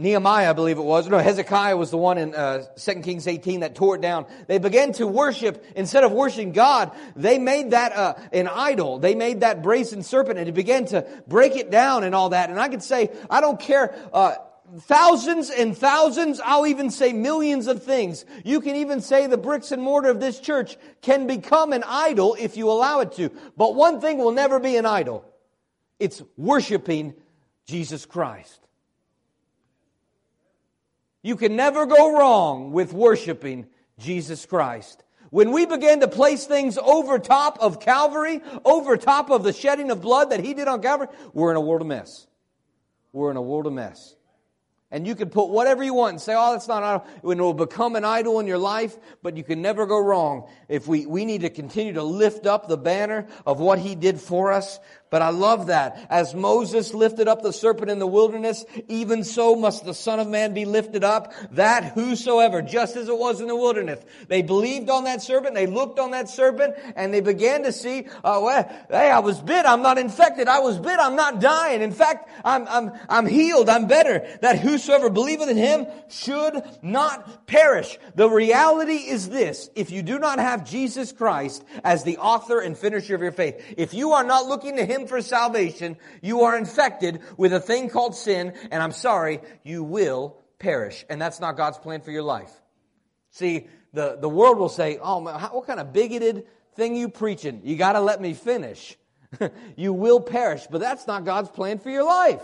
Nehemiah, 0.01 0.49
I 0.49 0.53
believe 0.55 0.79
it 0.79 0.83
was. 0.83 1.07
No, 1.09 1.19
Hezekiah 1.19 1.77
was 1.77 1.91
the 1.91 1.99
one 1.99 2.17
in 2.17 2.35
uh, 2.35 2.65
2 2.77 2.95
Kings 3.03 3.27
18 3.27 3.61
that 3.61 3.75
tore 3.75 3.97
it 3.97 4.01
down. 4.01 4.25
They 4.47 4.57
began 4.57 4.93
to 4.95 5.07
worship, 5.07 5.63
instead 5.77 6.05
of 6.05 6.13
worshiping 6.13 6.53
God, 6.53 6.93
they 7.15 7.39
made 7.39 7.73
that 7.73 7.95
uh, 7.95 8.15
an 8.33 8.49
idol. 8.49 8.99
They 8.99 9.15
made 9.15 9.41
that 9.41 9.63
brazen 9.63 10.03
serpent 10.03 10.39
and 10.39 10.49
it 10.49 10.53
began 10.53 10.87
to 10.87 11.07
break 11.29 11.55
it 11.55 11.71
down 11.71 12.05
and 12.05 12.15
all 12.15 12.31
that. 12.31 12.49
And 12.49 12.59
I 12.59 12.69
could 12.69 12.83
say, 12.83 13.11
I 13.29 13.43
don't 13.43 13.61
care, 13.61 13.95
uh, 14.15 14.37
thousands 14.81 15.51
and 15.51 15.77
thousands, 15.77 16.41
I'll 16.43 16.67
even 16.67 16.91
say 16.91 17.13
millions 17.13 17.67
of 17.67 17.83
things. 17.83 18.25
You 18.43 18.63
can 18.63 18.77
even 18.77 19.03
say 19.03 19.27
the 19.27 19.37
bricks 19.37 19.71
and 19.71 19.83
mortar 19.83 20.09
of 20.09 20.19
this 20.19 20.41
church 20.41 20.79
can 21.03 21.27
become 21.27 21.75
an 21.75 21.85
idol 21.87 22.37
if 22.41 22.57
you 22.57 22.71
allow 22.71 23.01
it 23.01 23.13
to. 23.13 23.31
But 23.55 23.75
one 23.75 24.01
thing 24.01 24.17
will 24.17 24.33
never 24.33 24.61
be 24.61 24.77
an 24.77 24.87
idol. 24.87 25.27
It's 25.99 26.23
worshiping 26.39 27.13
Jesus 27.67 28.07
Christ. 28.07 28.67
You 31.23 31.37
can 31.37 31.57
never 31.57 31.87
go 31.87 32.19
wrong 32.19 32.73
with 32.73 32.93
worshiping 32.93 33.67
Jesus 33.99 34.47
Christ. 34.47 35.05
When 35.31 35.53
we 35.53 35.65
begin 35.65 36.01
to 36.01 36.09
place 36.09 36.47
things 36.47 36.77
over 36.77 37.19
top 37.19 37.59
of 37.61 37.79
Calvary, 37.79 38.41
over 38.65 38.97
top 38.97 39.31
of 39.31 39.45
the 39.45 39.53
shedding 39.53 39.91
of 39.91 40.01
blood 40.01 40.31
that 40.31 40.41
He 40.41 40.55
did 40.55 40.67
on 40.67 40.83
Calvary, 40.83 41.09
we're 41.33 41.51
in 41.51 41.57
a 41.57 41.61
world 41.61 41.83
of 41.83 41.87
mess. 41.87 42.27
We're 43.13 43.31
in 43.31 43.37
a 43.37 43.43
world 43.43 43.67
of 43.67 43.73
mess. 43.73 44.17
And 44.93 45.07
you 45.07 45.15
can 45.15 45.31
put 45.31 45.51
whatever 45.51 45.85
you 45.85 45.95
want 45.95 46.15
and 46.15 46.21
say, 46.21 46.35
oh, 46.37 46.53
that's 46.53 46.67
not 46.67 46.83
idol. 46.83 47.07
It 47.23 47.39
will 47.39 47.55
become 47.55 47.95
an 47.95 48.05
idol 48.05 48.41
in 48.41 48.49
your 48.49 48.59
life, 48.59 48.99
but 49.23 49.37
you 49.37 49.45
can 49.45 49.63
never 49.63 49.87
go 49.87 50.01
wrong. 50.01 50.49
If 50.69 50.89
we, 50.89 51.07
we 51.07 51.25
need 51.25 51.43
to 51.43 51.51
continue 51.51 51.93
to 51.93 52.03
lift 52.03 52.45
up 52.45 52.67
the 52.67 52.77
banner 52.77 53.29
of 53.47 53.61
what 53.61 53.79
He 53.79 53.95
did 53.95 54.21
for 54.21 54.51
us, 54.51 54.81
but 55.11 55.23
I 55.23 55.31
love 55.31 55.67
that. 55.67 56.07
As 56.09 56.35
Moses 56.35 56.95
lifted 56.95 57.27
up 57.27 57.43
the 57.43 57.53
serpent 57.53 57.91
in 57.91 57.99
the 57.99 58.07
wilderness, 58.07 58.65
even 58.89 59.25
so 59.25 59.57
must 59.57 59.85
the 59.85 59.93
Son 59.93 60.21
of 60.21 60.29
Man 60.29 60.55
be 60.55 60.65
lifted 60.65 61.03
up, 61.03 61.33
that 61.53 61.93
whosoever, 61.93 62.63
just 62.63 62.97
as 62.97 63.09
it 63.09 63.19
was 63.19 63.41
in 63.41 63.49
the 63.49 63.57
wilderness, 63.57 64.01
they 64.29 64.43
believed 64.43 64.89
on 64.89 65.05
that 65.05 65.21
serpent, 65.21 65.55
they 65.55 65.67
looked 65.67 65.99
on 65.99 66.13
that 66.13 66.29
serpent, 66.29 66.77
and 66.95 67.13
they 67.13 67.21
began 67.21 67.65
to 67.65 67.73
see, 67.73 68.07
uh, 68.23 68.41
well, 68.41 68.87
hey, 68.89 69.11
I 69.11 69.19
was 69.19 69.41
bit, 69.41 69.67
I'm 69.67 69.83
not 69.83 69.99
infected, 69.99 70.47
I 70.47 70.61
was 70.61 70.79
bit, 70.79 70.99
I'm 71.01 71.17
not 71.17 71.41
dying. 71.41 71.83
In 71.83 71.93
fact, 71.93 72.31
I'm, 72.45 72.69
I'm, 72.69 72.93
I'm 73.09 73.27
healed, 73.27 73.69
I'm 73.69 73.89
better. 73.89 74.27
That 74.43 74.61
whosoever 74.61 75.11
believeth 75.11 75.49
in 75.49 75.57
him 75.57 75.87
should 76.09 76.63
not 76.83 77.49
perish. 77.49 77.99
The 78.15 78.31
reality 78.31 78.95
is 78.95 79.29
this, 79.29 79.71
if 79.75 79.91
you 79.91 80.03
do 80.03 80.21
not 80.21 80.39
have 80.39 80.69
Jesus 80.69 81.11
Christ 81.11 81.65
as 81.83 82.05
the 82.05 82.19
author 82.19 82.61
and 82.61 82.79
finisher 82.79 83.17
of 83.17 83.23
your 83.23 83.33
faith, 83.33 83.75
if 83.77 83.93
you 83.93 84.13
are 84.13 84.25
not 84.25 84.47
looking 84.47 84.77
to 84.77 84.85
him 84.85 85.00
him 85.01 85.07
for 85.09 85.21
salvation, 85.23 85.97
you 86.23 86.43
are 86.43 86.57
infected 86.57 87.21
with 87.37 87.53
a 87.53 87.61
thing 87.61 87.89
called 87.89 88.15
sin, 88.15 88.55
and 88.71 88.83
I'm 88.83 88.93
sorry, 88.93 89.41
you 89.63 89.83
will 89.83 90.37
perish. 90.59 91.05
And 91.09 91.21
that's 91.21 91.41
not 91.41 91.57
God's 91.57 91.79
plan 91.79 92.01
for 92.01 92.11
your 92.11 92.23
life. 92.23 92.51
See, 93.31 93.69
the, 93.93 94.19
the 94.21 94.29
world 94.29 94.59
will 94.59 94.69
say, 94.69 94.99
oh, 95.01 95.19
what 95.19 95.67
kind 95.67 95.81
of 95.81 95.93
bigoted 95.93 96.47
thing 96.75 96.97
you 96.97 97.09
preaching? 97.09 97.63
You 97.65 97.77
gotta 97.77 98.01
let 98.01 98.21
me 98.21 98.35
finish. 98.35 98.97
you 99.77 99.93
will 99.93 100.21
perish, 100.21 100.67
but 100.71 100.81
that's 100.81 101.07
not 101.07 101.25
God's 101.25 101.49
plan 101.49 101.79
for 101.79 101.91
your 101.91 102.05
life. 102.05 102.43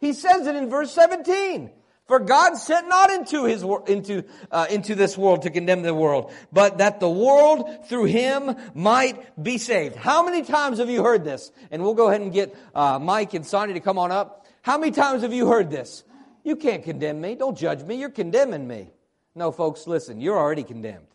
He 0.00 0.12
says 0.12 0.46
it 0.46 0.56
in 0.56 0.70
verse 0.70 0.92
17. 0.92 1.70
For 2.10 2.18
God 2.18 2.56
sent 2.56 2.88
not 2.88 3.08
into 3.12 3.44
his 3.44 3.62
into 3.86 4.24
uh, 4.50 4.66
into 4.68 4.96
this 4.96 5.16
world 5.16 5.42
to 5.42 5.50
condemn 5.50 5.82
the 5.82 5.94
world, 5.94 6.32
but 6.52 6.78
that 6.78 6.98
the 6.98 7.08
world 7.08 7.86
through 7.86 8.06
him 8.06 8.56
might 8.74 9.40
be 9.40 9.58
saved. 9.58 9.94
How 9.94 10.24
many 10.24 10.42
times 10.42 10.78
have 10.78 10.90
you 10.90 11.04
heard 11.04 11.22
this? 11.22 11.52
And 11.70 11.84
we'll 11.84 11.94
go 11.94 12.08
ahead 12.08 12.20
and 12.20 12.32
get 12.32 12.52
uh, 12.74 12.98
Mike 12.98 13.34
and 13.34 13.46
Sonny 13.46 13.74
to 13.74 13.80
come 13.80 13.96
on 13.96 14.10
up. 14.10 14.44
How 14.62 14.76
many 14.76 14.90
times 14.90 15.22
have 15.22 15.32
you 15.32 15.46
heard 15.46 15.70
this? 15.70 16.02
You 16.42 16.56
can't 16.56 16.82
condemn 16.82 17.20
me. 17.20 17.36
Don't 17.36 17.56
judge 17.56 17.84
me. 17.84 17.94
You're 17.94 18.10
condemning 18.10 18.66
me. 18.66 18.90
No, 19.36 19.52
folks, 19.52 19.86
listen. 19.86 20.20
You're 20.20 20.36
already 20.36 20.64
condemned. 20.64 21.06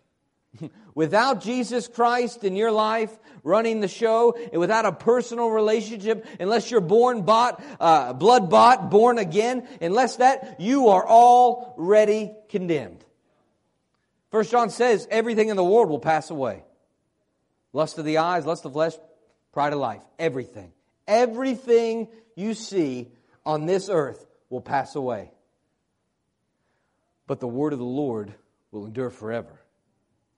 Without 0.95 1.41
Jesus 1.41 1.87
Christ 1.87 2.43
in 2.43 2.55
your 2.55 2.71
life 2.71 3.15
running 3.43 3.79
the 3.79 3.87
show, 3.87 4.35
and 4.51 4.59
without 4.59 4.85
a 4.85 4.91
personal 4.91 5.49
relationship, 5.49 6.25
unless 6.39 6.71
you're 6.71 6.81
born 6.81 7.21
bought, 7.21 7.63
uh, 7.79 8.11
blood 8.13 8.49
bought, 8.49 8.89
born 8.89 9.19
again, 9.19 9.67
unless 9.79 10.15
that, 10.15 10.59
you 10.59 10.87
are 10.89 11.07
already 11.07 12.33
condemned. 12.49 13.05
First 14.31 14.49
John 14.49 14.71
says 14.71 15.07
everything 15.11 15.49
in 15.49 15.57
the 15.57 15.63
world 15.63 15.89
will 15.89 15.99
pass 15.99 16.31
away. 16.31 16.63
Lust 17.71 17.99
of 17.99 18.05
the 18.05 18.17
eyes, 18.17 18.45
lust 18.45 18.65
of 18.65 18.73
flesh, 18.73 18.93
pride 19.53 19.73
of 19.73 19.79
life. 19.79 20.01
Everything. 20.17 20.73
Everything 21.07 22.07
you 22.35 22.55
see 22.55 23.11
on 23.45 23.67
this 23.67 23.89
earth 23.89 24.25
will 24.49 24.61
pass 24.61 24.95
away. 24.95 25.31
But 27.27 27.39
the 27.39 27.47
word 27.47 27.73
of 27.73 27.79
the 27.79 27.85
Lord 27.85 28.33
will 28.71 28.87
endure 28.87 29.11
forever 29.11 29.59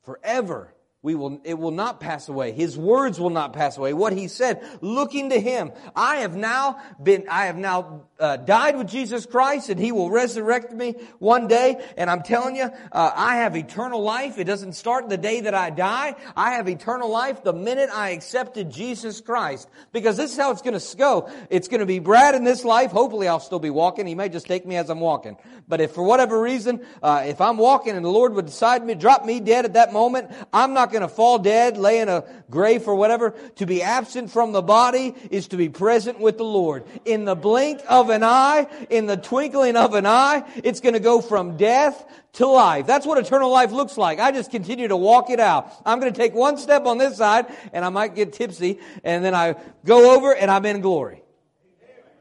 forever. 0.07 0.73
We 1.03 1.13
will, 1.13 1.39
it 1.43 1.59
will 1.59 1.71
not 1.71 1.99
pass 1.99 2.27
away. 2.27 2.53
His 2.53 2.75
words 2.75 3.19
will 3.19 3.29
not 3.29 3.53
pass 3.53 3.77
away. 3.77 3.93
What 3.93 4.13
he 4.13 4.27
said, 4.27 4.67
looking 4.81 5.29
to 5.29 5.39
him. 5.39 5.71
I 5.95 6.17
have 6.17 6.35
now 6.35 6.81
been, 7.01 7.25
I 7.29 7.45
have 7.45 7.55
now 7.55 8.07
uh, 8.19 8.37
died 8.37 8.75
with 8.75 8.87
Jesus 8.87 9.27
Christ 9.27 9.69
and 9.69 9.79
he 9.79 9.91
will 9.91 10.09
resurrect 10.09 10.73
me 10.73 10.95
one 11.19 11.47
day. 11.47 11.79
And 11.97 12.09
I'm 12.09 12.23
telling 12.23 12.55
you, 12.55 12.63
uh, 12.63 13.11
I 13.15 13.37
have 13.37 13.55
eternal 13.55 14.01
life. 14.01 14.39
It 14.39 14.45
doesn't 14.45 14.73
start 14.73 15.07
the 15.07 15.17
day 15.17 15.41
that 15.41 15.53
I 15.53 15.69
die. 15.69 16.15
I 16.35 16.53
have 16.53 16.67
eternal 16.67 17.09
life 17.11 17.43
the 17.43 17.53
minute 17.53 17.91
I 17.93 18.09
accepted 18.09 18.71
Jesus 18.71 19.21
Christ. 19.21 19.69
Because 19.91 20.17
this 20.17 20.31
is 20.31 20.37
how 20.37 20.49
it's 20.49 20.63
going 20.63 20.79
to 20.79 20.97
go. 20.97 21.29
It's 21.51 21.67
going 21.67 21.81
to 21.81 21.85
be 21.85 21.99
Brad 21.99 22.33
in 22.33 22.43
this 22.43 22.65
life. 22.65 22.89
Hopefully 22.89 23.27
I'll 23.27 23.39
still 23.39 23.59
be 23.59 23.69
walking. 23.69 24.07
He 24.07 24.15
may 24.15 24.29
just 24.29 24.47
take 24.47 24.65
me 24.65 24.77
as 24.77 24.89
I'm 24.89 24.99
walking. 24.99 25.37
But 25.67 25.79
if 25.79 25.91
for 25.91 26.03
whatever 26.03 26.41
reason, 26.41 26.83
uh, 27.03 27.23
if 27.27 27.39
I'm 27.39 27.57
walking 27.57 27.95
and 27.95 28.03
the 28.03 28.09
Lord 28.09 28.33
would 28.33 28.47
decide 28.47 28.83
me, 28.83 28.95
drop 28.95 29.25
me 29.25 29.39
dead 29.39 29.65
at 29.65 29.73
that 29.73 29.93
moment, 29.93 30.31
I'm 30.51 30.73
not 30.73 30.86
going 30.91 31.01
to 31.01 31.07
fall 31.07 31.39
dead, 31.39 31.77
lay 31.77 31.99
in 31.99 32.09
a 32.09 32.23
grave 32.49 32.87
or 32.87 32.95
whatever. 32.95 33.31
To 33.55 33.65
be 33.65 33.81
absent 33.81 34.31
from 34.31 34.51
the 34.51 34.61
body 34.61 35.15
is 35.29 35.47
to 35.49 35.57
be 35.57 35.69
present 35.69 36.19
with 36.19 36.37
the 36.37 36.43
Lord. 36.43 36.85
In 37.05 37.25
the 37.25 37.35
blink 37.35 37.81
of 37.87 38.09
an 38.09 38.23
eye, 38.23 38.67
in 38.89 39.05
the 39.05 39.17
twinkling 39.17 39.75
of 39.75 39.93
an 39.93 40.05
eye, 40.05 40.43
it's 40.63 40.79
going 40.79 40.93
to 40.93 40.99
go 40.99 41.21
from 41.21 41.57
death 41.57 42.05
to 42.33 42.47
life. 42.47 42.85
That's 42.85 43.05
what 43.05 43.17
eternal 43.17 43.51
life 43.51 43.71
looks 43.71 43.97
like. 43.97 44.19
I 44.19 44.31
just 44.31 44.51
continue 44.51 44.87
to 44.87 44.97
walk 44.97 45.29
it 45.29 45.39
out. 45.39 45.71
I'm 45.85 45.99
going 45.99 46.13
to 46.13 46.17
take 46.17 46.33
one 46.33 46.57
step 46.57 46.85
on 46.85 46.97
this 46.97 47.17
side 47.17 47.47
and 47.73 47.83
I 47.83 47.89
might 47.89 48.15
get 48.15 48.33
tipsy 48.33 48.79
and 49.03 49.23
then 49.25 49.33
I 49.33 49.55
go 49.85 50.15
over 50.15 50.35
and 50.35 50.51
I'm 50.51 50.65
in 50.65 50.81
glory. 50.81 51.23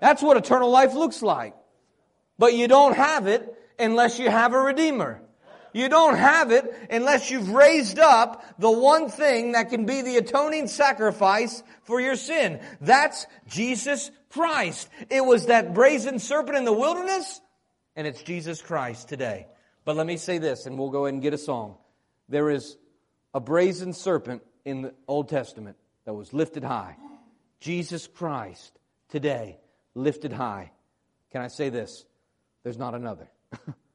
That's 0.01 0.23
what 0.23 0.37
eternal 0.37 0.71
life 0.71 0.95
looks 0.95 1.23
like. 1.23 1.55
But 2.39 2.55
you 2.55 2.69
don't 2.69 2.97
have 2.97 3.27
it 3.27 3.55
unless 3.79 4.19
you 4.19 4.31
have 4.31 4.53
a 4.53 4.59
Redeemer. 4.59 5.23
You 5.77 5.91
don't 5.91 6.17
have 6.17 6.53
it 6.53 6.75
unless 6.91 7.31
you've 7.31 7.51
raised 7.51 7.99
up 7.99 8.43
the 8.59 8.71
one 8.71 9.11
thing 9.11 9.53
that 9.53 9.69
can 9.69 9.85
be 9.85 10.01
the 10.01 10.17
atoning 10.17 10.69
sacrifice 10.69 11.63
for 11.83 12.01
your 12.01 12.17
sin. 12.17 12.61
That's 12.81 13.27
Jesus 13.47 14.11
Christ. 14.31 14.89
It 15.11 15.23
was 15.23 15.47
that 15.47 15.75
brazen 15.75 16.19
serpent 16.19 16.57
in 16.57 16.65
the 16.65 16.73
wilderness, 16.73 17.43
and 17.95 18.07
it's 18.07 18.23
Jesus 18.23 18.63
Christ 18.63 19.11
today. 19.11 19.49
But 19.85 19.97
let 19.97 20.07
me 20.07 20.17
say 20.17 20.39
this, 20.39 20.65
and 20.65 20.79
we'll 20.79 20.89
go 20.89 21.05
ahead 21.05 21.13
and 21.13 21.23
get 21.23 21.35
a 21.35 21.39
song. 21.39 21.77
There 22.27 22.49
is 22.49 22.79
a 23.35 23.41
brazen 23.41 23.93
serpent 23.93 24.43
in 24.65 24.81
the 24.81 24.95
Old 25.07 25.29
Testament 25.29 25.77
that 26.07 26.15
was 26.15 26.33
lifted 26.33 26.65
high. 26.65 26.97
Jesus 27.61 28.07
Christ 28.07 28.79
today 29.11 29.59
lifted 29.95 30.33
high. 30.33 30.73
Can 31.33 31.43
I 31.43 31.49
say 31.49 31.69
this? 31.69 32.07
There's 32.63 32.79
not 32.79 32.95
another. 32.95 33.29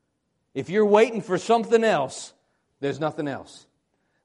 If 0.54 0.70
you're 0.70 0.86
waiting 0.86 1.22
for 1.22 1.38
something 1.38 1.84
else, 1.84 2.34
there's 2.80 3.00
nothing 3.00 3.28
else. 3.28 3.68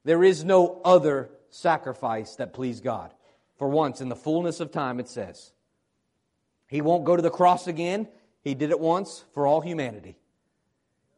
There 0.03 0.23
is 0.23 0.43
no 0.43 0.81
other 0.83 1.29
sacrifice 1.49 2.35
that 2.35 2.53
pleased 2.53 2.83
God. 2.83 3.13
For 3.57 3.67
once, 3.67 4.01
in 4.01 4.09
the 4.09 4.15
fullness 4.15 4.59
of 4.59 4.71
time, 4.71 4.99
it 4.99 5.09
says. 5.09 5.51
He 6.67 6.81
won't 6.81 7.05
go 7.05 7.15
to 7.15 7.21
the 7.21 7.29
cross 7.29 7.67
again. 7.67 8.07
He 8.43 8.53
did 8.53 8.71
it 8.71 8.79
once 8.79 9.23
for 9.33 9.47
all 9.47 9.61
humanity. 9.61 10.17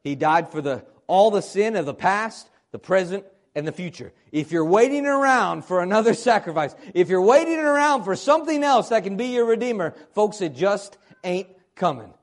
He 0.04 0.16
died 0.16 0.52
for 0.52 0.62
the, 0.62 0.86
all 1.08 1.32
the 1.32 1.42
sin 1.42 1.76
of 1.76 1.86
the 1.86 1.94
past, 1.94 2.50
the 2.72 2.80
present, 2.80 3.26
and 3.56 3.68
the 3.68 3.72
future. 3.72 4.14
If 4.32 4.52
you're 4.52 4.66
waiting 4.66 5.06
around 5.06 5.66
for 5.66 5.82
another 5.82 6.14
sacrifice, 6.30 6.76
if 6.94 7.10
you're 7.10 7.22
waiting 7.22 7.60
around 7.60 8.04
for 8.04 8.16
something 8.16 8.64
else 8.64 8.90
that 8.90 9.04
can 9.04 9.18
be 9.18 9.28
your 9.28 9.46
Redeemer, 9.46 9.96
folks, 10.14 10.42
it 10.42 10.56
just 10.56 10.98
ain't 11.24 11.48
coming. 11.76 12.14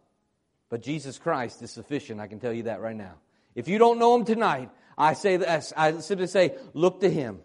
But 0.68 0.82
Jesus 0.82 1.18
Christ 1.18 1.62
is 1.62 1.70
sufficient. 1.70 2.20
I 2.20 2.26
can 2.26 2.40
tell 2.40 2.52
you 2.52 2.64
that 2.64 2.80
right 2.80 2.96
now. 2.96 3.14
If 3.54 3.68
you 3.68 3.78
don't 3.78 3.98
know 3.98 4.16
Him 4.16 4.24
tonight, 4.24 4.70
I 4.98 5.14
say 5.14 5.36
this, 5.36 5.72
I 5.76 5.98
simply 6.00 6.26
say, 6.26 6.54
look 6.74 7.00
to 7.00 7.10
Him. 7.10 7.40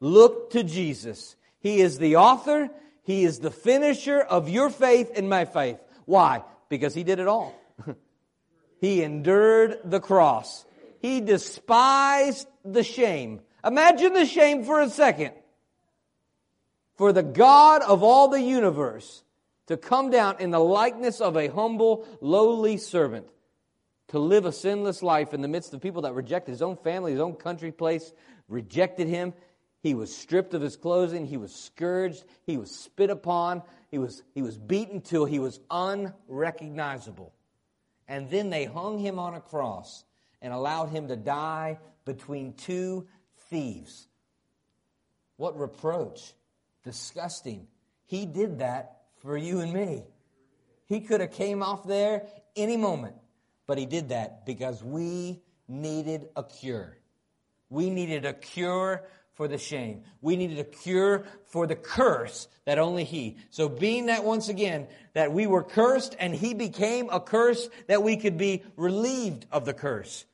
Look 0.00 0.50
to 0.50 0.64
Jesus. 0.64 1.36
He 1.60 1.80
is 1.80 1.98
the 1.98 2.16
author. 2.16 2.70
He 3.04 3.24
is 3.24 3.38
the 3.38 3.50
finisher 3.50 4.20
of 4.20 4.48
your 4.48 4.70
faith 4.70 5.12
and 5.14 5.28
my 5.28 5.44
faith. 5.44 5.78
Why? 6.06 6.42
Because 6.68 6.94
He 6.94 7.04
did 7.04 7.18
it 7.18 7.28
all. 7.28 7.54
he 8.80 9.02
endured 9.02 9.78
the 9.84 10.00
cross. 10.00 10.64
He 11.00 11.20
despised 11.20 12.48
the 12.64 12.82
shame. 12.82 13.40
Imagine 13.64 14.12
the 14.12 14.26
shame 14.26 14.64
for 14.64 14.80
a 14.80 14.90
second. 14.90 15.32
For 16.96 17.12
the 17.12 17.22
God 17.22 17.82
of 17.82 18.02
all 18.02 18.28
the 18.28 18.42
universe 18.42 19.22
to 19.66 19.76
come 19.76 20.10
down 20.10 20.36
in 20.40 20.50
the 20.50 20.58
likeness 20.58 21.20
of 21.20 21.36
a 21.36 21.48
humble, 21.48 22.06
lowly 22.20 22.76
servant, 22.76 23.26
to 24.08 24.18
live 24.18 24.44
a 24.44 24.52
sinless 24.52 25.02
life 25.02 25.32
in 25.32 25.40
the 25.40 25.48
midst 25.48 25.72
of 25.72 25.80
people 25.80 26.02
that 26.02 26.14
rejected 26.14 26.50
his 26.50 26.62
own 26.62 26.76
family, 26.76 27.12
his 27.12 27.20
own 27.20 27.34
country 27.34 27.70
place, 27.70 28.12
rejected 28.48 29.06
him. 29.06 29.32
He 29.82 29.94
was 29.94 30.14
stripped 30.14 30.52
of 30.54 30.62
his 30.62 30.76
clothing. 30.76 31.26
He 31.26 31.36
was 31.36 31.54
scourged. 31.54 32.24
He 32.44 32.56
was 32.56 32.70
spit 32.74 33.10
upon. 33.10 33.62
He 33.90 33.98
was, 33.98 34.22
he 34.34 34.42
was 34.42 34.58
beaten 34.58 35.00
till 35.00 35.24
he 35.24 35.38
was 35.38 35.60
unrecognizable. 35.70 37.32
And 38.08 38.28
then 38.28 38.50
they 38.50 38.64
hung 38.64 38.98
him 38.98 39.18
on 39.18 39.34
a 39.34 39.40
cross 39.40 40.04
and 40.42 40.52
allowed 40.52 40.90
him 40.90 41.08
to 41.08 41.16
die 41.16 41.78
between 42.04 42.54
two 42.54 43.06
thieves. 43.48 44.08
What 45.36 45.58
reproach. 45.58 46.34
Disgusting. 46.82 47.68
He 48.06 48.26
did 48.26 48.58
that 48.58 48.99
for 49.20 49.36
you 49.36 49.60
and 49.60 49.72
me. 49.72 50.04
He 50.86 51.00
could 51.00 51.20
have 51.20 51.32
came 51.32 51.62
off 51.62 51.86
there 51.86 52.26
any 52.56 52.76
moment, 52.76 53.16
but 53.66 53.78
he 53.78 53.86
did 53.86 54.08
that 54.08 54.44
because 54.44 54.82
we 54.82 55.40
needed 55.68 56.28
a 56.36 56.42
cure. 56.42 56.98
We 57.68 57.90
needed 57.90 58.24
a 58.24 58.32
cure 58.32 59.04
for 59.34 59.48
the 59.48 59.56
shame. 59.56 60.02
We 60.20 60.36
needed 60.36 60.58
a 60.58 60.64
cure 60.64 61.24
for 61.46 61.66
the 61.66 61.76
curse 61.76 62.48
that 62.66 62.78
only 62.78 63.04
He. 63.04 63.38
So 63.50 63.68
being 63.68 64.06
that 64.06 64.24
once 64.24 64.48
again, 64.48 64.88
that 65.14 65.32
we 65.32 65.46
were 65.46 65.62
cursed 65.62 66.16
and 66.18 66.34
He 66.34 66.52
became 66.52 67.08
a 67.08 67.20
curse 67.20 67.70
that 67.86 68.02
we 68.02 68.16
could 68.16 68.36
be 68.36 68.64
relieved 68.76 69.46
of 69.50 69.64
the 69.64 69.72
curse. 69.72 70.26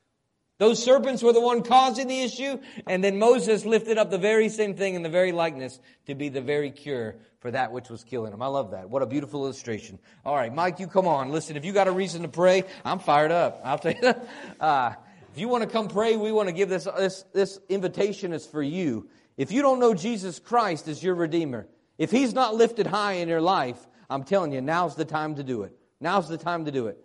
Those 0.59 0.83
serpents 0.83 1.21
were 1.21 1.33
the 1.33 1.41
one 1.41 1.61
causing 1.61 2.07
the 2.07 2.21
issue, 2.21 2.59
and 2.87 3.03
then 3.03 3.19
Moses 3.19 3.63
lifted 3.63 3.99
up 3.99 4.09
the 4.09 4.17
very 4.17 4.49
same 4.49 4.75
thing 4.75 4.95
in 4.95 5.03
the 5.03 5.09
very 5.09 5.31
likeness 5.31 5.79
to 6.07 6.15
be 6.15 6.29
the 6.29 6.41
very 6.41 6.71
cure 6.71 7.15
for 7.39 7.51
that 7.51 7.71
which 7.71 7.89
was 7.89 8.03
killing 8.03 8.33
him. 8.33 8.41
I 8.41 8.47
love 8.47 8.71
that. 8.71 8.89
What 8.89 9.03
a 9.03 9.05
beautiful 9.05 9.43
illustration. 9.43 9.99
All 10.25 10.35
right, 10.35 10.53
Mike, 10.53 10.79
you 10.79 10.87
come 10.87 11.07
on. 11.07 11.31
Listen, 11.31 11.57
if 11.57 11.65
you 11.65 11.73
got 11.73 11.87
a 11.87 11.91
reason 11.91 12.23
to 12.23 12.27
pray, 12.27 12.63
I'm 12.83 12.97
fired 12.97 13.31
up. 13.31 13.61
I'll 13.63 13.77
tell 13.77 13.93
you. 13.93 14.13
Uh, 14.59 14.93
if 15.31 15.41
you 15.41 15.49
want 15.49 15.63
to 15.63 15.69
come 15.69 15.87
pray, 15.87 16.17
we 16.17 16.31
want 16.31 16.49
to 16.49 16.53
give 16.53 16.67
this, 16.67 16.87
this, 16.97 17.23
this 17.31 17.59
invitation 17.69 18.33
is 18.33 18.47
for 18.47 18.63
you. 18.63 19.07
If 19.37 19.51
you 19.51 19.61
don't 19.61 19.79
know 19.79 19.93
Jesus 19.93 20.39
Christ 20.39 20.87
as 20.87 21.03
your 21.03 21.13
Redeemer, 21.13 21.67
if 21.99 22.09
He's 22.09 22.33
not 22.33 22.55
lifted 22.55 22.87
high 22.87 23.13
in 23.13 23.29
your 23.29 23.41
life, 23.41 23.77
I'm 24.09 24.23
telling 24.23 24.51
you, 24.51 24.61
now's 24.61 24.95
the 24.95 25.05
time 25.05 25.35
to 25.35 25.43
do 25.43 25.61
it. 25.61 25.77
Now's 26.01 26.27
the 26.27 26.39
time 26.39 26.65
to 26.65 26.71
do 26.71 26.87
it. 26.87 26.97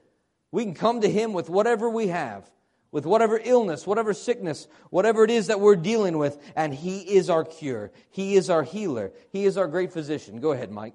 We 0.51 0.65
can 0.65 0.73
come 0.73 1.03
to 1.03 1.11
Him 1.11 1.35
with 1.35 1.51
whatever 1.51 1.91
we 1.91 2.07
have 2.07 2.51
with 2.93 3.07
whatever 3.07 3.41
illness, 3.43 3.87
whatever 3.87 4.15
sickness, 4.15 4.69
whatever 4.91 5.25
it 5.25 5.31
is 5.31 5.49
that 5.49 5.59
we're 5.59 5.75
dealing 5.77 6.19
with, 6.19 6.39
and 6.55 6.73
He 6.73 7.01
is 7.01 7.29
our 7.29 7.45
cure. 7.45 7.91
He 8.11 8.37
is 8.37 8.49
our 8.51 8.63
healer. 8.63 9.13
He 9.31 9.45
is 9.45 9.57
our 9.57 9.67
great 9.67 9.93
physician. 9.93 10.39
Go 10.41 10.53
ahead, 10.53 10.71
Mike. 10.71 10.95